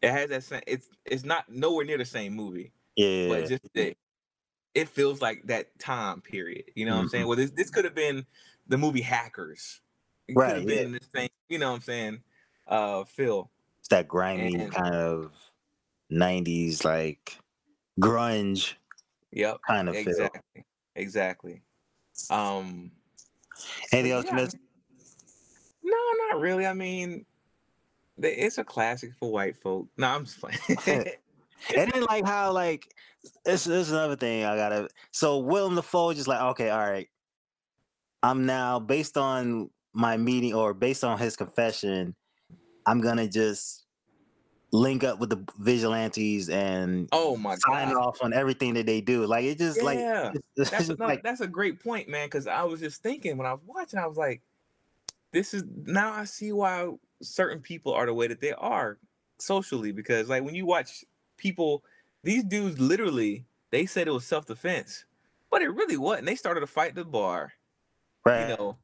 It 0.02 0.10
has 0.10 0.28
that 0.30 0.42
same. 0.44 0.62
It's 0.66 0.88
it's 1.04 1.24
not 1.24 1.48
nowhere 1.48 1.84
near 1.84 1.98
the 1.98 2.04
same 2.04 2.34
movie, 2.34 2.72
Yeah. 2.96 3.28
but 3.28 3.48
just 3.48 3.62
that 3.74 3.96
it 4.74 4.88
feels 4.88 5.22
like 5.22 5.42
that 5.46 5.78
time 5.78 6.20
period. 6.20 6.64
You 6.74 6.86
know 6.86 6.96
what 6.96 7.02
I'm 7.02 7.08
saying? 7.08 7.26
Well, 7.26 7.36
this 7.36 7.50
this 7.52 7.70
could 7.70 7.84
have 7.84 7.94
been 7.94 8.26
the 8.66 8.78
movie 8.78 9.00
Hackers. 9.00 9.80
It 10.26 10.34
could 10.34 10.44
have 10.48 10.62
yeah. 10.68 10.82
been 10.82 10.92
the 10.92 11.00
same. 11.14 11.28
You 11.48 11.58
know 11.58 11.70
what 11.70 11.76
I'm 11.76 11.82
saying? 11.82 12.20
Uh, 12.66 13.04
Phil. 13.04 13.48
it's 13.78 13.88
that 13.88 14.08
grimy 14.08 14.54
and- 14.54 14.72
kind 14.72 14.94
of 14.94 15.32
'90s 16.12 16.84
like 16.84 17.38
grunge 18.00 18.74
Yep. 19.38 19.58
kind 19.66 19.88
of 19.88 19.94
feel. 19.94 20.08
Exactly. 20.08 20.64
Exactly. 20.96 21.62
Um. 22.28 22.90
Anything 23.92 24.12
else 24.12 24.24
yeah, 24.26 24.32
I 24.32 24.36
missed? 24.36 24.56
No, 25.82 25.96
not 26.28 26.40
really. 26.40 26.66
I 26.66 26.74
mean, 26.74 27.24
it's 28.18 28.58
a 28.58 28.64
classic 28.64 29.12
for 29.18 29.30
white 29.30 29.56
folk. 29.56 29.86
No, 29.96 30.08
I'm 30.08 30.24
just 30.24 30.40
playing. 30.40 30.58
and 31.76 31.92
then 31.92 32.02
like 32.08 32.26
how 32.26 32.52
like 32.52 32.92
this, 33.44 33.64
this 33.64 33.86
is 33.86 33.92
another 33.92 34.16
thing 34.16 34.44
I 34.44 34.56
gotta. 34.56 34.88
So 35.12 35.38
Willem 35.38 35.76
Dafoe 35.76 36.12
just 36.14 36.28
like 36.28 36.40
okay, 36.40 36.70
all 36.70 36.78
right. 36.78 37.08
I'm 38.24 38.44
now 38.44 38.80
based 38.80 39.16
on 39.16 39.70
my 39.92 40.16
meeting 40.16 40.52
or 40.52 40.74
based 40.74 41.04
on 41.04 41.16
his 41.16 41.36
confession, 41.36 42.16
I'm 42.86 43.00
gonna 43.00 43.28
just 43.28 43.86
link 44.70 45.02
up 45.02 45.18
with 45.18 45.30
the 45.30 45.42
vigilantes 45.58 46.50
and 46.50 47.08
oh 47.12 47.36
my 47.36 47.54
sign 47.56 47.88
god. 47.92 47.96
off 47.96 48.22
on 48.22 48.32
everything 48.34 48.74
that 48.74 48.86
they 48.86 49.00
do. 49.00 49.26
Like 49.26 49.44
it 49.44 49.58
just 49.58 49.82
like 49.82 49.98
Yeah. 49.98 50.32
it's, 50.34 50.46
it's 50.56 50.70
That's 50.70 50.88
a, 50.90 50.96
no, 50.96 51.06
like 51.06 51.22
that's 51.22 51.40
a 51.40 51.46
great 51.46 51.82
point, 51.82 52.08
man. 52.08 52.26
Because 52.26 52.46
I 52.46 52.62
was 52.64 52.80
just 52.80 53.02
thinking 53.02 53.36
when 53.36 53.46
I 53.46 53.52
was 53.52 53.62
watching, 53.66 53.98
I 53.98 54.06
was 54.06 54.16
like, 54.16 54.42
"This 55.32 55.54
is 55.54 55.64
now 55.84 56.12
I 56.12 56.24
see 56.24 56.52
why 56.52 56.90
certain 57.22 57.60
people 57.60 57.92
are 57.94 58.06
the 58.06 58.14
way 58.14 58.26
that 58.26 58.40
they 58.40 58.52
are 58.52 58.98
socially." 59.38 59.92
Because 59.92 60.28
like 60.28 60.44
when 60.44 60.54
you 60.54 60.66
watch 60.66 61.04
people, 61.36 61.82
these 62.22 62.44
dudes 62.44 62.78
literally 62.78 63.46
they 63.70 63.86
said 63.86 64.08
it 64.08 64.12
was 64.12 64.26
self 64.26 64.46
defense, 64.46 65.04
but 65.50 65.62
it 65.62 65.68
really 65.68 65.96
wasn't. 65.96 66.26
They 66.26 66.36
started 66.36 66.60
to 66.60 66.66
fight 66.66 66.94
the 66.94 67.04
bar. 67.04 67.52
right. 68.24 68.50
You 68.50 68.56
know, 68.56 68.76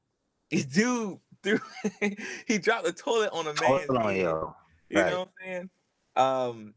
this 0.51 0.65
dude 0.65 1.19
threw 1.43 1.59
he 2.47 2.59
dropped 2.59 2.85
the 2.87 2.93
toilet 2.93 3.31
on 3.33 3.47
a 3.47 3.55
man's 3.61 3.89
Hold 4.95 5.05
on, 5.05 5.05
head. 5.05 5.05
yo. 5.05 5.05
You 5.05 5.05
Right. 5.05 5.11
know 5.11 5.19
what 5.21 5.29
I'm 5.29 5.35
saying? 5.45 5.71
Um, 6.17 6.75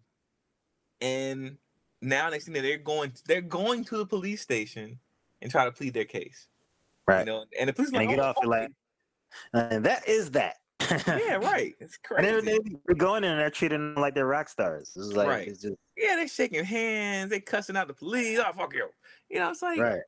and 1.02 1.58
now 2.02 2.30
next 2.30 2.46
thing 2.46 2.54
that 2.56 2.62
they're 2.62 2.78
going, 2.78 3.14
they're 3.26 3.42
going 3.42 3.84
to 3.86 3.98
the 3.98 4.06
police 4.06 4.42
station 4.42 5.00
and 5.42 5.52
try 5.52 5.66
to 5.66 5.72
plead 5.72 5.94
their 5.94 6.06
case. 6.06 6.48
Right. 7.08 7.20
You 7.20 7.26
know, 7.26 7.46
and 7.60 7.70
the 7.70 7.74
police 7.74 7.90
And 7.90 7.98
like, 7.98 8.10
get 8.10 8.20
"Oh, 8.20 8.24
off 8.24 8.38
like, 8.44 8.72
and 9.54 9.86
that 9.86 10.08
is 10.08 10.32
that. 10.32 10.56
yeah, 11.08 11.36
right. 11.36 11.76
It's 11.80 11.98
And 12.18 12.26
they're, 12.26 12.42
crazy. 12.42 12.78
they're 12.86 12.96
going 12.96 13.24
in 13.24 13.32
and 13.32 13.40
they're 13.40 13.50
treating 13.50 13.94
them 13.94 14.02
like 14.02 14.14
they're 14.16 14.28
rock 14.28 14.48
stars. 14.50 14.92
It's 14.96 15.14
like 15.14 15.28
Right. 15.28 15.48
it's 15.48 15.62
just 15.62 15.76
yeah, 15.96 16.16
they're 16.16 16.28
shaking 16.28 16.64
hands, 16.64 17.30
they 17.32 17.40
cussing 17.40 17.76
out 17.78 17.88
the 17.88 17.94
police. 17.94 18.40
Oh 18.40 18.52
fuck 18.54 18.74
you. 18.74 18.90
You 19.30 19.40
know, 19.40 19.50
it's 19.52 19.62
like, 19.62 19.80
right. 19.80 20.02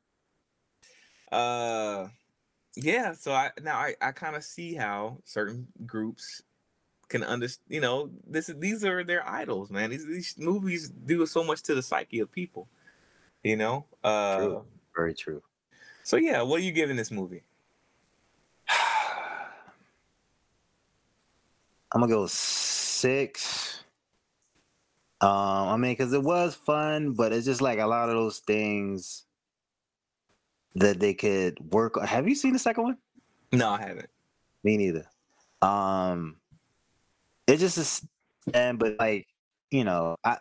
uh, 1.31 2.07
yeah. 2.75 3.13
So 3.13 3.31
I 3.31 3.51
now 3.61 3.77
I, 3.77 3.95
I 4.01 4.11
kind 4.11 4.35
of 4.35 4.43
see 4.43 4.73
how 4.75 5.19
certain 5.25 5.67
groups 5.85 6.43
can 7.09 7.23
understand. 7.23 7.65
You 7.67 7.81
know, 7.81 8.09
this 8.27 8.49
is 8.49 8.55
these 8.57 8.85
are 8.85 9.03
their 9.03 9.27
idols, 9.27 9.69
man. 9.69 9.89
These 9.89 10.07
these 10.07 10.35
movies 10.37 10.89
do 10.89 11.25
so 11.25 11.43
much 11.43 11.63
to 11.63 11.75
the 11.75 11.81
psyche 11.81 12.19
of 12.19 12.31
people. 12.31 12.67
You 13.43 13.57
know, 13.57 13.85
uh, 14.03 14.37
True. 14.37 14.65
Very 14.95 15.13
true. 15.13 15.41
So 16.03 16.17
yeah, 16.17 16.41
what 16.41 16.59
are 16.61 16.63
you 16.63 16.71
giving 16.71 16.95
this 16.95 17.11
movie? 17.11 17.43
I'm 21.91 22.01
gonna 22.01 22.07
go 22.07 22.27
six. 22.27 23.83
Um, 25.21 25.29
I 25.29 25.77
mean, 25.77 25.91
because 25.91 26.13
it 26.13 26.23
was 26.23 26.55
fun, 26.55 27.11
but 27.11 27.33
it's 27.33 27.45
just 27.45 27.61
like 27.61 27.79
a 27.79 27.85
lot 27.85 28.09
of 28.09 28.15
those 28.15 28.39
things 28.39 29.25
that 30.75 30.99
they 30.99 31.13
could 31.13 31.59
work. 31.73 31.97
on. 31.97 32.07
Have 32.07 32.27
you 32.27 32.35
seen 32.35 32.53
the 32.53 32.59
second 32.59 32.83
one? 32.83 32.97
No, 33.51 33.71
I 33.71 33.81
haven't. 33.81 34.09
Me 34.63 34.77
neither. 34.77 35.05
Um, 35.61 36.38
it 37.53 37.57
just 37.57 37.77
is, 37.77 38.05
and 38.53 38.79
but 38.79 38.95
like 38.99 39.27
you 39.71 39.83
know, 39.83 40.15
I. 40.23 40.37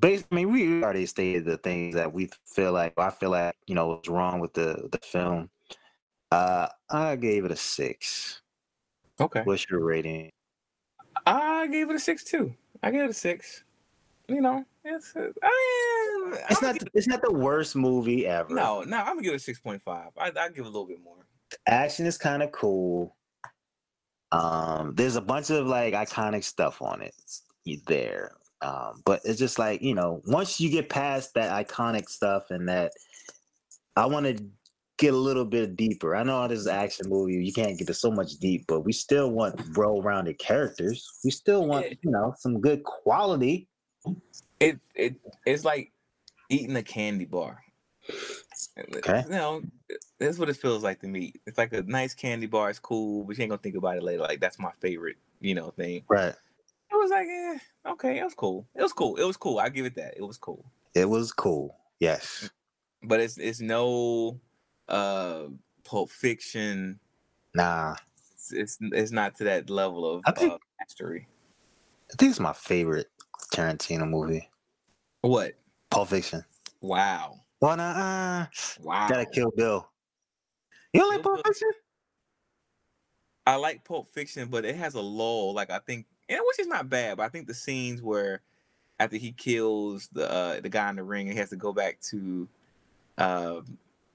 basically 0.00 0.42
I 0.42 0.44
mean, 0.44 0.52
we 0.52 0.82
already 0.82 1.06
stated 1.06 1.44
the 1.44 1.56
things 1.58 1.94
that 1.94 2.12
we 2.12 2.30
feel 2.46 2.72
like. 2.72 2.94
I 2.98 3.10
feel 3.10 3.30
like 3.30 3.56
you 3.66 3.74
know 3.74 3.88
what's 3.88 4.08
wrong 4.08 4.40
with 4.40 4.52
the 4.54 4.88
the 4.90 4.98
film. 5.02 5.50
Uh, 6.30 6.68
I 6.90 7.16
gave 7.16 7.44
it 7.44 7.52
a 7.52 7.56
six. 7.56 8.42
Okay. 9.20 9.42
What's 9.44 9.68
your 9.70 9.84
rating? 9.84 10.30
I 11.26 11.66
gave 11.68 11.90
it 11.90 11.96
a 11.96 12.00
six 12.00 12.24
too. 12.24 12.54
I 12.82 12.90
gave 12.90 13.02
it 13.02 13.10
a 13.10 13.14
six. 13.14 13.64
You 14.28 14.40
know, 14.42 14.64
it's 14.84 15.14
I, 15.16 16.38
It's 16.50 16.62
I'ma 16.62 16.72
not. 16.72 16.82
It's 16.94 17.06
not 17.06 17.22
the 17.22 17.32
worst 17.32 17.76
movie 17.76 18.26
ever. 18.26 18.54
no, 18.54 18.82
no. 18.82 18.98
I'm 18.98 19.06
gonna 19.06 19.22
give 19.22 19.32
it 19.32 19.36
a 19.36 19.40
six 19.40 19.58
point 19.60 19.82
five. 19.82 20.10
I 20.18 20.26
I 20.28 20.48
give 20.50 20.58
it 20.58 20.62
a 20.62 20.64
little 20.64 20.86
bit 20.86 21.02
more. 21.02 21.26
action 21.66 22.06
is 22.06 22.18
kind 22.18 22.42
of 22.42 22.52
cool. 22.52 23.16
Um, 24.32 24.94
there's 24.94 25.16
a 25.16 25.20
bunch 25.20 25.50
of 25.50 25.66
like 25.66 25.94
iconic 25.94 26.44
stuff 26.44 26.82
on 26.82 27.02
it 27.02 27.14
there. 27.86 28.32
Um, 28.60 29.02
but 29.04 29.20
it's 29.24 29.38
just 29.38 29.58
like, 29.58 29.82
you 29.82 29.94
know, 29.94 30.20
once 30.26 30.60
you 30.60 30.70
get 30.70 30.88
past 30.88 31.34
that 31.34 31.66
iconic 31.66 32.08
stuff 32.08 32.50
and 32.50 32.68
that 32.68 32.92
I 33.96 34.06
want 34.06 34.26
to 34.26 34.44
get 34.98 35.14
a 35.14 35.16
little 35.16 35.44
bit 35.44 35.76
deeper. 35.76 36.16
I 36.16 36.24
know 36.24 36.46
this 36.48 36.60
is 36.60 36.66
an 36.66 36.74
action 36.74 37.08
movie, 37.08 37.34
you 37.34 37.52
can't 37.52 37.78
get 37.78 37.86
to 37.86 37.94
so 37.94 38.10
much 38.10 38.32
deep, 38.38 38.64
but 38.66 38.80
we 38.80 38.92
still 38.92 39.30
want 39.30 39.76
well-rounded 39.76 40.38
characters. 40.38 41.08
We 41.24 41.30
still 41.30 41.66
want, 41.66 41.86
you 42.02 42.10
know, 42.10 42.34
some 42.38 42.60
good 42.60 42.82
quality. 42.82 43.68
It 44.60 44.80
it 44.94 45.14
it's 45.46 45.64
like 45.64 45.92
eating 46.48 46.76
a 46.76 46.82
candy 46.82 47.24
bar. 47.24 47.62
Okay. 48.96 49.22
You 49.24 49.30
know, 49.30 49.62
that's 50.18 50.38
what 50.38 50.48
it 50.48 50.56
feels 50.56 50.82
like 50.82 51.00
to 51.00 51.08
me. 51.08 51.34
It's 51.46 51.58
like 51.58 51.72
a 51.72 51.82
nice 51.82 52.14
candy 52.14 52.46
bar. 52.46 52.70
It's 52.70 52.78
cool, 52.78 53.24
but 53.24 53.36
you 53.36 53.42
ain't 53.42 53.50
gonna 53.50 53.60
think 53.62 53.76
about 53.76 53.96
it 53.96 54.02
later. 54.02 54.22
Like 54.22 54.40
that's 54.40 54.58
my 54.58 54.72
favorite, 54.80 55.16
you 55.40 55.54
know, 55.54 55.70
thing. 55.70 56.02
Right. 56.08 56.34
It 56.90 56.94
was 56.94 57.10
like, 57.10 57.26
eh, 57.28 57.58
okay, 57.92 58.18
it 58.18 58.24
was 58.24 58.34
cool. 58.34 58.66
It 58.74 58.82
was 58.82 58.92
cool. 58.92 59.16
It 59.16 59.24
was 59.24 59.36
cool. 59.36 59.58
I 59.58 59.68
give 59.68 59.84
it 59.86 59.94
that. 59.96 60.14
It 60.16 60.22
was 60.22 60.38
cool. 60.38 60.64
It 60.94 61.08
was 61.08 61.32
cool. 61.32 61.76
Yes. 62.00 62.48
But 63.02 63.20
it's 63.20 63.36
it's 63.38 63.60
no 63.60 64.40
uh 64.88 65.44
Pulp 65.84 66.10
Fiction. 66.10 66.98
Nah. 67.54 67.96
It's 68.34 68.52
it's, 68.52 68.78
it's 68.80 69.12
not 69.12 69.36
to 69.36 69.44
that 69.44 69.70
level 69.70 70.08
of 70.10 70.22
I 70.26 70.32
think- 70.32 70.52
uh, 70.52 70.58
mastery. 70.80 71.28
I 72.10 72.14
think 72.16 72.30
it's 72.30 72.40
my 72.40 72.54
favorite 72.54 73.10
Tarantino 73.54 74.08
movie. 74.08 74.48
What? 75.20 75.54
Pulp 75.90 76.08
Fiction. 76.08 76.42
Wow. 76.80 77.40
Well, 77.60 77.76
nah, 77.76 77.90
uh, 77.90 78.46
Wow. 78.80 79.08
gotta 79.08 79.26
kill 79.26 79.50
Bill. 79.50 79.88
You 80.92 81.00
don't 81.00 81.10
like 81.10 81.22
Pulp 81.22 81.46
Fiction? 81.46 81.70
I 83.46 83.56
like 83.56 83.84
Pulp 83.84 84.08
Fiction, 84.10 84.48
but 84.48 84.64
it 84.64 84.76
has 84.76 84.94
a 84.94 85.00
lull. 85.00 85.54
Like 85.54 85.70
I 85.70 85.78
think, 85.78 86.06
and 86.28 86.40
which 86.46 86.58
is 86.60 86.66
not 86.66 86.88
bad, 86.88 87.16
but 87.16 87.24
I 87.24 87.28
think 87.28 87.46
the 87.46 87.54
scenes 87.54 88.02
where 88.02 88.42
after 89.00 89.16
he 89.16 89.32
kills 89.32 90.08
the 90.12 90.30
uh, 90.30 90.60
the 90.60 90.68
guy 90.68 90.88
in 90.90 90.96
the 90.96 91.02
ring, 91.02 91.26
and 91.26 91.32
he 91.32 91.38
has 91.38 91.50
to 91.50 91.56
go 91.56 91.72
back 91.72 92.00
to 92.02 92.48
uh, 93.16 93.60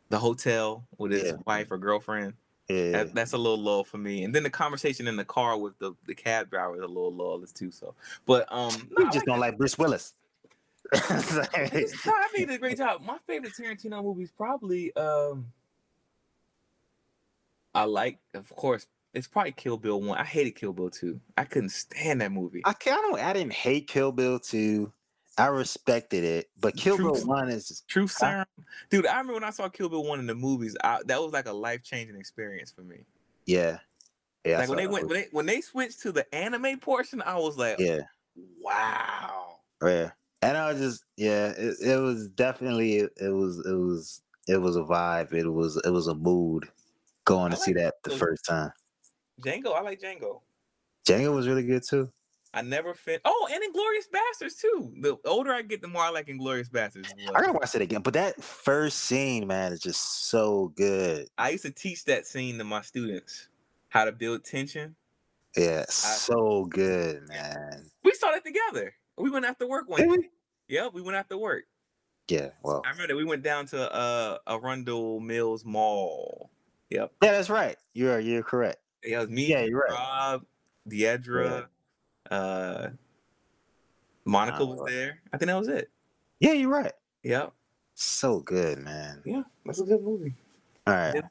the 0.10 0.20
hotel 0.20 0.88
with 0.98 1.12
his 1.12 1.24
Yeah. 1.24 1.38
wife 1.46 1.72
or 1.72 1.78
girlfriend. 1.78 2.34
Yeah. 2.70 2.92
That, 2.92 3.16
that's 3.16 3.34
a 3.34 3.38
little 3.38 3.60
lull 3.60 3.84
for 3.84 3.98
me. 3.98 4.24
And 4.24 4.34
then 4.34 4.44
the 4.44 4.50
conversation 4.50 5.08
in 5.08 5.16
the 5.18 5.26
car 5.26 5.58
with 5.58 5.78
the, 5.80 5.94
the 6.06 6.16
cab 6.16 6.50
driver 6.50 6.76
is 6.76 6.82
a 6.84 6.88
little 6.88 7.14
lull 7.14 7.44
too. 7.54 7.72
So, 7.72 7.94
but 8.26 8.52
um, 8.54 8.90
no, 8.92 9.04
you 9.04 9.06
just 9.08 9.16
like 9.16 9.26
don't 9.26 9.40
like 9.40 9.58
Bruce 9.58 9.78
Willis. 9.78 10.14
It's- 10.92 12.06
no, 12.06 12.12
I 12.14 12.28
think 12.28 12.38
he 12.38 12.46
did 12.46 12.56
a 12.56 12.58
great 12.60 12.78
job. 12.78 13.02
My 13.02 13.18
favorite 13.26 13.54
Tarantino 13.54 14.04
movie 14.04 14.24
is 14.24 14.32
probably 14.32 14.96
um 14.96 15.48
I 17.76 17.86
like, 17.86 18.20
of 18.34 18.48
course, 18.50 18.86
it's 19.14 19.28
probably 19.28 19.52
Kill 19.52 19.78
Bill 19.78 20.00
one. 20.02 20.18
I 20.18 20.24
hated 20.24 20.52
Kill 20.52 20.74
Bill 20.74 20.90
two. 20.90 21.20
I 21.38 21.44
couldn't 21.44 21.70
stand 21.70 22.22
that 22.22 22.32
movie. 22.32 22.62
I 22.66 22.74
can't. 22.74 23.00
I 23.00 23.02
don't. 23.02 23.20
I 23.20 23.34
didn't 23.34 23.54
hate 23.54 23.88
Kill 23.88 24.12
Bill 24.12 24.40
two. 24.40 24.92
I 25.38 25.48
respected 25.48 26.24
it, 26.24 26.50
but 26.62 26.76
Kill 26.76 26.98
Bill 26.98 27.16
one 27.26 27.50
is 27.50 27.82
Truth 27.88 28.12
serum, 28.12 28.46
dude. 28.92 29.08
I 29.08 29.14
remember 29.14 29.34
when 29.34 29.44
I 29.44 29.50
saw 29.50 29.68
Kill 29.70 29.90
Bill 29.90 30.04
one 30.04 30.20
in 30.20 30.28
the 30.28 30.36
movies. 30.36 30.78
I, 30.84 31.00
that 31.06 31.20
was 31.20 31.34
like 31.34 31.48
a 31.48 31.54
life 31.54 31.82
changing 31.84 32.16
experience 32.16 32.72
for 32.72 32.82
me. 32.82 32.98
yeah, 33.48 33.80
yeah. 34.46 34.60
Like 34.60 34.70
when 34.70 34.78
they 34.78 34.88
went 34.88 35.08
when 35.08 35.14
they 35.22 35.28
when 35.32 35.46
they 35.48 35.62
switched 35.62 36.02
to 36.02 36.12
the 36.12 36.32
anime 36.36 36.78
portion, 36.80 37.24
I 37.24 37.40
was 37.40 37.58
like, 37.58 37.80
yeah, 37.80 38.02
wow. 38.62 39.56
yeah. 39.84 40.12
And 40.44 40.58
I 40.58 40.72
was 40.72 40.80
just 40.80 41.04
yeah. 41.18 41.48
It, 41.58 41.76
it 41.82 41.98
was 42.02 42.28
definitely 42.30 42.98
it, 42.98 43.12
it 43.20 43.30
was 43.30 43.60
it 43.66 43.76
was 43.76 44.22
it 44.48 44.58
was 44.58 44.76
a 44.76 44.82
vibe. 44.82 45.34
It 45.34 45.48
was 45.48 45.82
it 45.86 45.90
was 45.90 46.08
a 46.08 46.16
mood 46.16 46.68
going 47.26 47.52
to 47.52 47.58
I 47.58 47.60
see 47.60 47.74
that 47.74 47.96
the 48.04 48.12
first 48.12 48.46
time. 48.46 48.72
Django, 49.42 49.76
I 49.76 49.82
like 49.82 50.02
Django. 50.02 50.42
Django 51.08 51.34
was 51.34 51.48
really 51.48 51.64
good 51.64 51.84
too. 51.88 52.10
I 52.54 52.62
never 52.62 52.94
fit. 52.94 53.20
Oh, 53.26 53.48
and 53.52 53.64
Inglorious 53.64 54.08
Bastards 54.08 54.56
too. 54.56 54.94
The 55.02 55.18
older 55.26 55.52
I 55.52 55.64
get, 55.64 55.82
the 55.82 55.88
more 55.88 56.04
I 56.04 56.10
like 56.10 56.30
Inglorious 56.30 56.70
Bastards. 56.70 57.12
I 57.34 57.42
gotta 57.42 57.54
watch 57.54 57.74
it 57.74 57.82
again. 57.82 58.02
But 58.02 58.14
that 58.14 58.44
first 58.44 59.00
scene, 59.00 59.48
man, 59.48 59.74
is 59.74 59.80
just 59.80 60.28
so 60.30 60.72
good. 60.76 61.30
I 61.38 61.50
used 61.50 61.64
to 61.64 61.72
teach 61.72 62.06
that 62.06 62.28
scene 62.28 62.60
to 62.60 62.64
my 62.64 62.82
students 62.82 63.48
how 63.90 64.06
to 64.06 64.12
build 64.12 64.44
tension. 64.44 64.96
Yeah, 65.58 65.86
so 65.90 66.66
good, 66.66 67.28
man. 67.28 67.90
We 68.04 68.14
saw 68.14 68.32
that 68.32 68.46
together. 68.46 68.94
We 69.18 69.30
went 69.30 69.46
after 69.46 69.68
work 69.68 69.90
one 69.90 70.02
Did 70.02 70.10
we? 70.10 70.30
Yeah, 70.68 70.88
we 70.92 71.02
went 71.02 71.18
after 71.18 71.38
work. 71.38 71.66
Yeah, 72.30 72.50
well, 72.64 72.82
I 72.86 72.92
remember 72.92 73.16
we 73.16 73.26
went 73.26 73.44
down 73.44 73.66
to 73.68 73.94
uh 73.94 74.38
Arundel 74.48 75.20
Mills 75.20 75.66
Mall. 75.66 76.50
Yep. 76.90 77.12
yeah, 77.22 77.32
that's 77.32 77.50
right. 77.50 77.76
You're 77.94 78.20
you're 78.20 78.44
correct. 78.44 78.78
Yeah, 79.04 79.18
it 79.18 79.20
was 79.22 79.30
me, 79.30 79.48
Yeah, 79.48 79.64
you're 79.64 79.80
right. 79.80 79.92
Rob, 79.92 80.46
Deidre, 80.88 81.66
uh 82.32 82.88
Monica 84.26 84.66
was 84.66 84.80
there. 84.88 85.20
I 85.34 85.38
think 85.38 85.48
that 85.48 85.60
was 85.60 85.68
it. 85.68 85.90
Yeah, 86.40 86.54
you're 86.54 86.70
right. 86.70 86.94
Yep. 87.24 87.54
So 87.96 88.40
good, 88.40 88.80
man. 88.80 89.22
Yeah, 89.26 89.44
that's 89.66 89.82
a 89.82 89.84
good 89.84 90.02
movie. 90.02 90.34
All 90.88 90.94
right. 90.94 91.16
Yeah. 91.16 91.28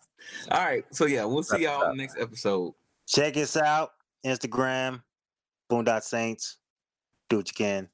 All 0.51 0.65
right. 0.65 0.85
So 0.91 1.07
yeah, 1.07 1.25
we'll 1.25 1.43
see 1.43 1.63
y'all 1.63 1.83
up. 1.83 1.91
in 1.93 1.97
the 1.97 2.03
next 2.03 2.19
episode. 2.19 2.75
Check 3.07 3.37
us 3.37 3.57
out. 3.57 3.93
Instagram, 4.25 5.03
Boondock 5.71 6.03
Saints. 6.03 6.59
Do 7.33 7.39
what 7.39 7.49
you 7.49 7.55
can. 7.55 7.89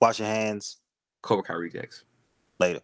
Wash 0.00 0.20
your 0.20 0.28
hands. 0.28 0.76
Cobra 1.20 1.42
Kai 1.42 1.54
Rejects. 1.54 2.04
Later. 2.60 2.78